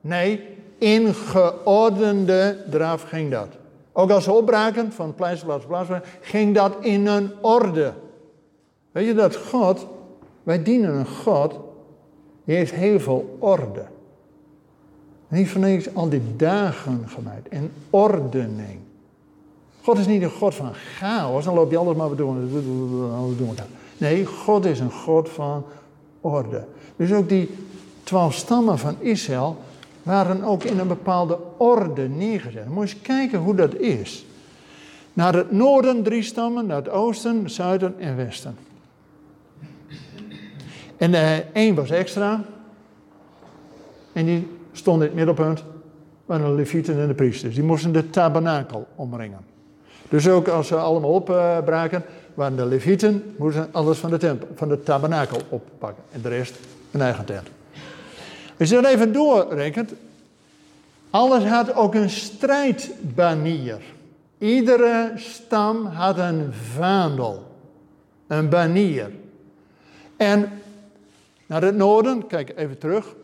[0.00, 0.44] Nee,
[0.78, 3.48] in geordende draf ging dat.
[3.92, 5.90] Ook als ze opbraken van plaats tot plaats,
[6.20, 7.92] ging dat in een orde.
[8.92, 9.86] Weet je dat God,
[10.42, 11.58] wij dienen een God,
[12.44, 13.84] die heeft heel veel orde.
[15.28, 18.78] En die heeft al die dagen gemaakt en ordening.
[19.82, 22.50] God is niet een God van chaos, dan loop je alles maar doen,
[23.36, 23.66] doen elkaar.
[23.98, 25.64] Nee, God is een God van
[26.20, 26.64] orde.
[26.96, 27.50] Dus ook die
[28.02, 29.56] twaalf stammen van Israël
[30.02, 32.68] waren ook in een bepaalde orde neergezet.
[32.68, 34.26] moet je eens kijken hoe dat is.
[35.12, 38.56] Naar het noorden drie stammen, naar het oosten, zuiden en westen.
[40.96, 42.44] En uh, één was extra.
[44.12, 45.64] En die stond in het middelpunt
[46.26, 47.54] van de levieten en de priesters.
[47.54, 49.38] Die moesten de tabernakel omringen.
[50.08, 54.68] Dus ook als ze allemaal opbraken, waren de levieten, moesten alles van de, tempel, van
[54.68, 56.04] de tabernakel oppakken.
[56.12, 56.54] En de rest
[56.90, 57.48] een eigen tent.
[58.62, 59.92] Als je dat even doorrekent,
[61.10, 63.80] alles had ook een strijdbanier.
[64.38, 67.46] Iedere stam had een vaandel,
[68.26, 69.10] een banier.
[70.16, 70.50] En
[71.46, 73.14] naar het noorden, kijk even terug,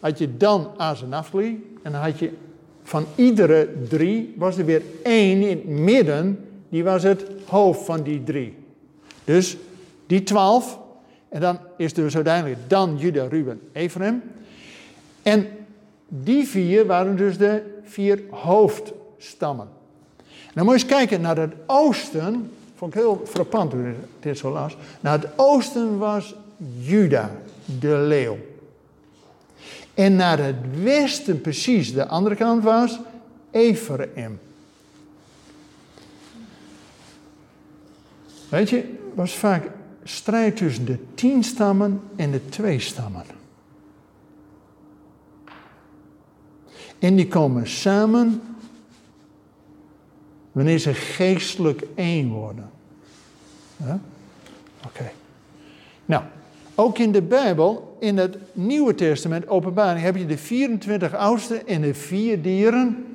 [0.00, 2.32] had je dan Azenafli en had je
[2.82, 8.02] van iedere drie was er weer één in het midden, die was het hoofd van
[8.02, 8.56] die drie.
[9.24, 9.56] Dus
[10.06, 10.78] die twaalf,
[11.28, 14.22] en dan is dus uiteindelijk dan Juda, Ruben, Ephraim.
[15.28, 15.48] En
[16.08, 19.68] die vier waren dus de vier hoofdstammen.
[20.54, 22.50] Dan moet je eens kijken naar het oosten.
[22.74, 24.76] Vond ik heel frappant toen ik dit zo las.
[25.00, 26.34] Naar het oosten was
[26.78, 27.30] Juda,
[27.78, 28.38] de leeuw.
[29.94, 32.98] En naar het westen precies, de andere kant was
[33.50, 34.40] Ephraim.
[38.48, 39.70] Weet je, was vaak
[40.04, 43.37] strijd tussen de tien stammen en de twee stammen.
[46.98, 48.42] En die komen samen
[50.52, 52.70] wanneer ze geestelijk één worden.
[54.86, 55.10] Oké.
[56.04, 56.22] Nou,
[56.74, 61.80] ook in de Bijbel, in het Nieuwe Testament, openbaring, heb je de 24 oudsten en
[61.80, 63.06] de vier dieren,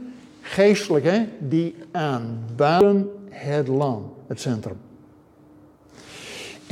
[0.41, 4.77] geestelijk hè, die aanbaden het land, het centrum.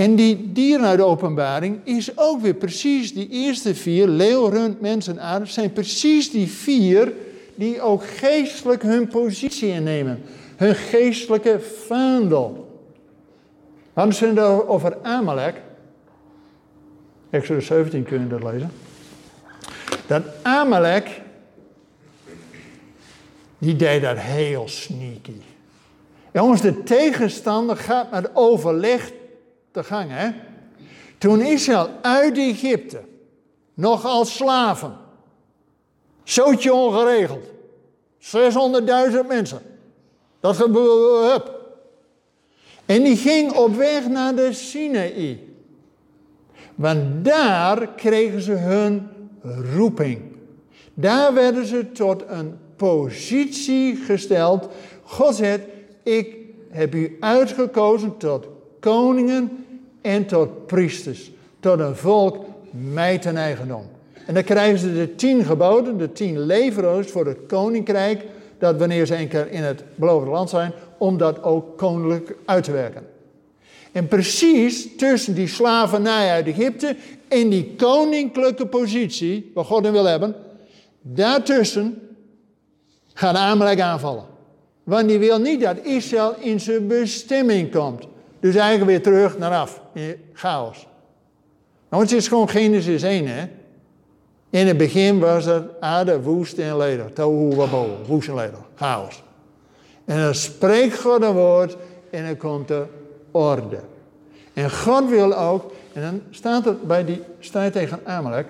[0.02, 4.82] En die dieren uit de openbaring is ook weer precies die eerste vier, leeuw, rund,
[4.82, 7.14] mens en aarde, zijn precies die vier
[7.56, 10.24] die ook geestelijk hun positie innemen.
[10.56, 12.80] Hun geestelijke vaandel.
[13.94, 15.62] Hadden ze het over Amalek.
[17.30, 18.72] Exodus 17 kun je dat lezen.
[20.08, 21.22] Dat Amalek,
[23.58, 25.42] die deed dat heel sneaky.
[26.34, 29.12] Jongens, de tegenstander gaat met overleg
[29.72, 30.10] te gang.
[30.12, 30.30] Hè?
[31.18, 33.02] Toen Israël uit Egypte,
[33.74, 34.98] nog als slaven,
[36.24, 37.46] zootje ongeregeld,
[38.20, 39.62] 600.000 mensen,
[40.40, 41.60] dat gebeurde.
[42.86, 45.40] En die ging op weg naar de Sinaï.
[46.76, 49.10] Want daar kregen ze hun
[49.74, 50.22] roeping.
[50.94, 54.68] Daar werden ze tot een positie gesteld.
[55.04, 55.62] God zegt,
[56.04, 56.36] ik
[56.70, 58.48] heb u uitgekozen tot
[58.82, 59.66] koningen
[60.02, 61.32] en tot priesters.
[61.60, 63.84] Tot een volk mij ten eigendom.
[64.28, 68.26] En dan krijgen ze de tien geboden, de tien levero's voor het koninkrijk.
[68.58, 72.64] Dat wanneer ze een keer in het beloofde land zijn, om dat ook koninklijk uit
[72.64, 73.04] te werken.
[73.92, 76.96] En precies tussen die slavernij uit Egypte
[77.28, 80.36] en die koninklijke positie, wat God hem wil hebben,
[81.02, 82.02] daartussen
[83.14, 84.26] gaat Amalek aanvallen.
[84.84, 88.08] Want die wil niet dat Israël in zijn bestemming komt.
[88.42, 89.82] Dus eigenlijk weer terug naar af,
[90.34, 90.88] chaos.
[91.90, 93.46] Nou, het is gewoon Genesis 1, hè.
[94.50, 97.14] In het begin was het aarde woest en ledig.
[97.14, 99.24] Tohu wabo, woest en ledig, chaos.
[100.06, 101.78] En dan spreekt God een woord
[102.10, 102.88] en dan komt er
[103.32, 103.80] orde.
[104.54, 108.48] En God wil ook, en dan staat het bij die strijd tegen Amalek.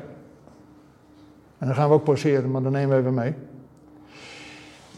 [1.57, 3.33] En dan gaan we ook poseren, maar dan nemen we even mee.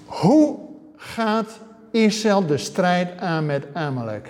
[0.05, 0.59] Hoe
[0.95, 1.59] gaat
[1.91, 4.29] Israël de strijd aan met Amalek?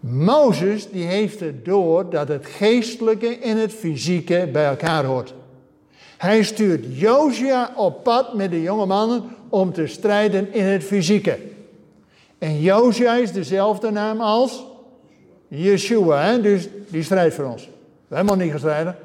[0.00, 5.34] Mozes die heeft het door dat het geestelijke en het fysieke bij elkaar hoort.
[6.16, 11.38] Hij stuurt Josia op pad met de jonge mannen om te strijden in het fysieke.
[12.38, 14.64] En Josia is dezelfde naam als
[15.48, 16.40] Yeshua, hè?
[16.40, 17.68] dus die strijdt voor ons.
[18.08, 18.96] We hebben nog niet gestreden.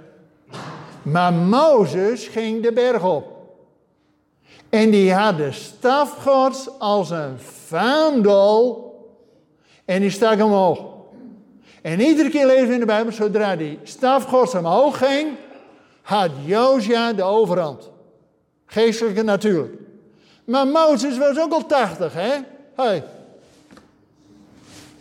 [1.02, 3.36] Maar Mozes ging de berg op.
[4.70, 8.85] En die had de staf gods als een vaandel
[9.86, 10.80] en die stak omhoog.
[11.82, 15.30] En iedere keer lezen we in de Bijbel, zodra die staf gods omhoog ging,
[16.02, 17.90] had Josia de overhand.
[18.66, 19.74] Geestelijke natuurlijk.
[20.46, 22.34] Maar Mozes was ook al 80, hè?
[22.76, 23.04] Hey.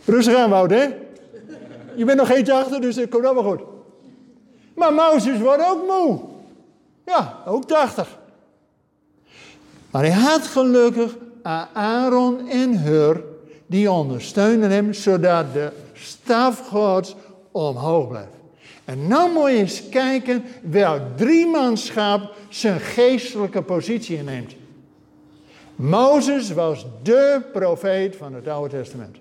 [0.05, 0.89] Rustig aan, Wout, hè?
[1.95, 3.61] Je bent nog geen achter, dus het komt allemaal goed.
[4.75, 6.19] Maar Mozes wordt ook moe.
[7.05, 8.17] Ja, ook 80.
[9.91, 11.15] Maar hij had gelukkig
[11.73, 13.23] Aaron en Hur
[13.65, 17.15] die ondersteunen hem, zodat de staf Gods
[17.51, 18.29] omhoog blijft.
[18.85, 24.55] En nou moet je eens kijken welk driemanschap zijn geestelijke positie inneemt.
[25.75, 29.17] Mozes was de profeet van het Oude Testament.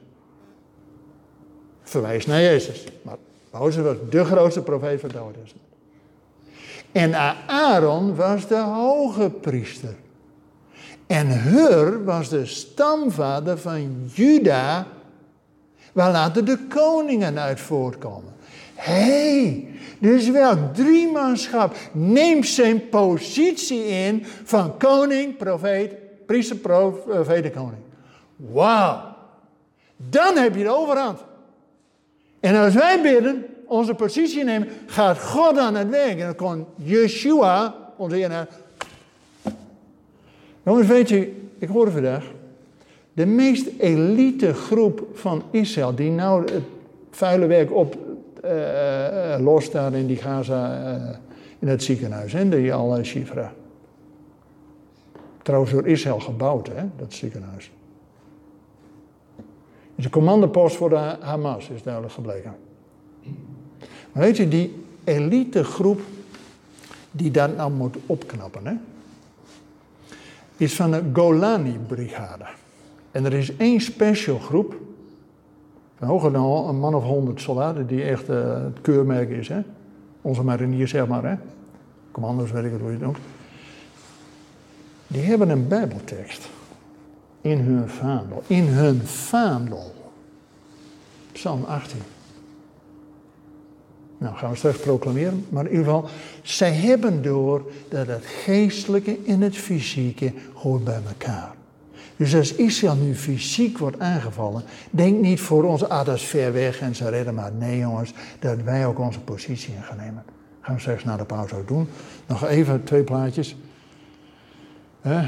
[1.83, 2.85] Verwijst naar Jezus.
[3.03, 3.17] Maar
[3.51, 5.69] Mozes was de grootste profeet van het Oude Testament.
[6.93, 7.15] En
[7.47, 9.95] Aaron was de hoge priester.
[11.07, 14.87] En Hur was de stamvader van Juda,
[15.93, 18.33] waar later de koningen uit voortkomen.
[18.75, 25.95] Hé, hey, dus welk driemanschap neemt zijn positie in van koning, profeet,
[26.27, 27.83] priester, profeet, koning.
[28.37, 29.01] Wauw,
[29.97, 31.19] dan heb je de overhand.
[32.41, 36.19] En als wij bidden, onze positie nemen, gaat God aan het werk.
[36.19, 38.49] En dan kon Yeshua, onze Heer,
[40.65, 42.33] Jongens, weet je, ik hoorde vandaag,
[43.13, 46.63] de meest elite groep van Israël, die nou het
[47.11, 47.97] vuile werk op
[48.45, 51.17] uh, los daar in die Gaza, uh,
[51.59, 53.53] in het ziekenhuis, hè, die Al-Shifra.
[55.43, 57.71] Trouwens door Israël gebouwd, hè, dat ziekenhuis.
[59.37, 59.45] Het
[59.97, 62.55] is een commandopost voor de Hamas, is duidelijk gebleken.
[64.13, 66.01] Maar weet je, die elite groep
[67.11, 68.75] die dat nou moet opknappen, hè,
[70.57, 72.45] is van de Golani-brigade.
[73.11, 74.75] En er is één special groep,
[75.99, 79.49] van hoger dan een man of honderd soldaten, die echt uh, het keurmerk is.
[79.49, 79.61] Hè?
[80.21, 81.25] Onze mariniers, zeg maar.
[81.25, 81.35] Hè?
[82.11, 83.19] Commando's, weet ik het hoe je het noemt.
[85.07, 86.49] Die hebben een bijbeltekst
[87.41, 88.43] in hun vaandel.
[88.47, 89.95] In hun vaandel.
[91.33, 92.01] Psalm 18.
[94.25, 95.47] Nou, gaan we straks proclameren.
[95.49, 96.09] Maar in ieder geval,
[96.43, 101.55] zij hebben door dat het geestelijke en het fysieke hoort bij elkaar.
[102.17, 106.53] Dus als Israël nu fysiek wordt aangevallen, denk niet voor ons, ah dat is ver
[106.53, 107.53] weg en ze redden maar.
[107.53, 110.25] Nee jongens, dat wij ook onze positie in gaan nemen.
[110.61, 111.89] Gaan we straks na de pauze ook doen.
[112.27, 113.57] Nog even twee plaatjes.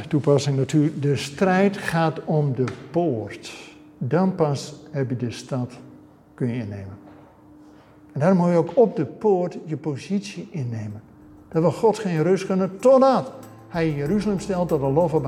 [0.08, 1.02] Toepassing natuurlijk.
[1.02, 3.52] De strijd gaat om de poort.
[3.98, 5.72] Dan pas heb je de stad,
[6.34, 7.05] kun je innemen.
[8.16, 11.02] En daarom moet je ook op de poort je positie innemen.
[11.48, 13.32] Dat we God geen rust kunnen totdat
[13.68, 15.20] hij Jeruzalem stelt tot de loffe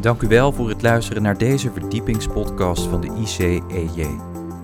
[0.00, 4.06] Dank u wel voor het luisteren naar deze verdiepingspodcast van de ICEJ.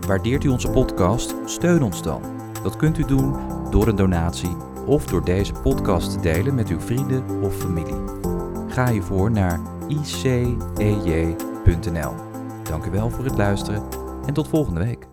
[0.06, 1.34] Waardeert u onze podcast?
[1.44, 2.22] Steun ons dan.
[2.62, 3.34] Dat kunt u doen
[3.70, 4.56] door een donatie
[4.86, 8.00] of door deze podcast te delen met uw vrienden of familie.
[8.68, 9.60] Ga hiervoor naar
[10.78, 12.12] icej.nl.
[12.62, 13.82] Dank u wel voor het luisteren
[14.26, 15.07] en tot volgende week.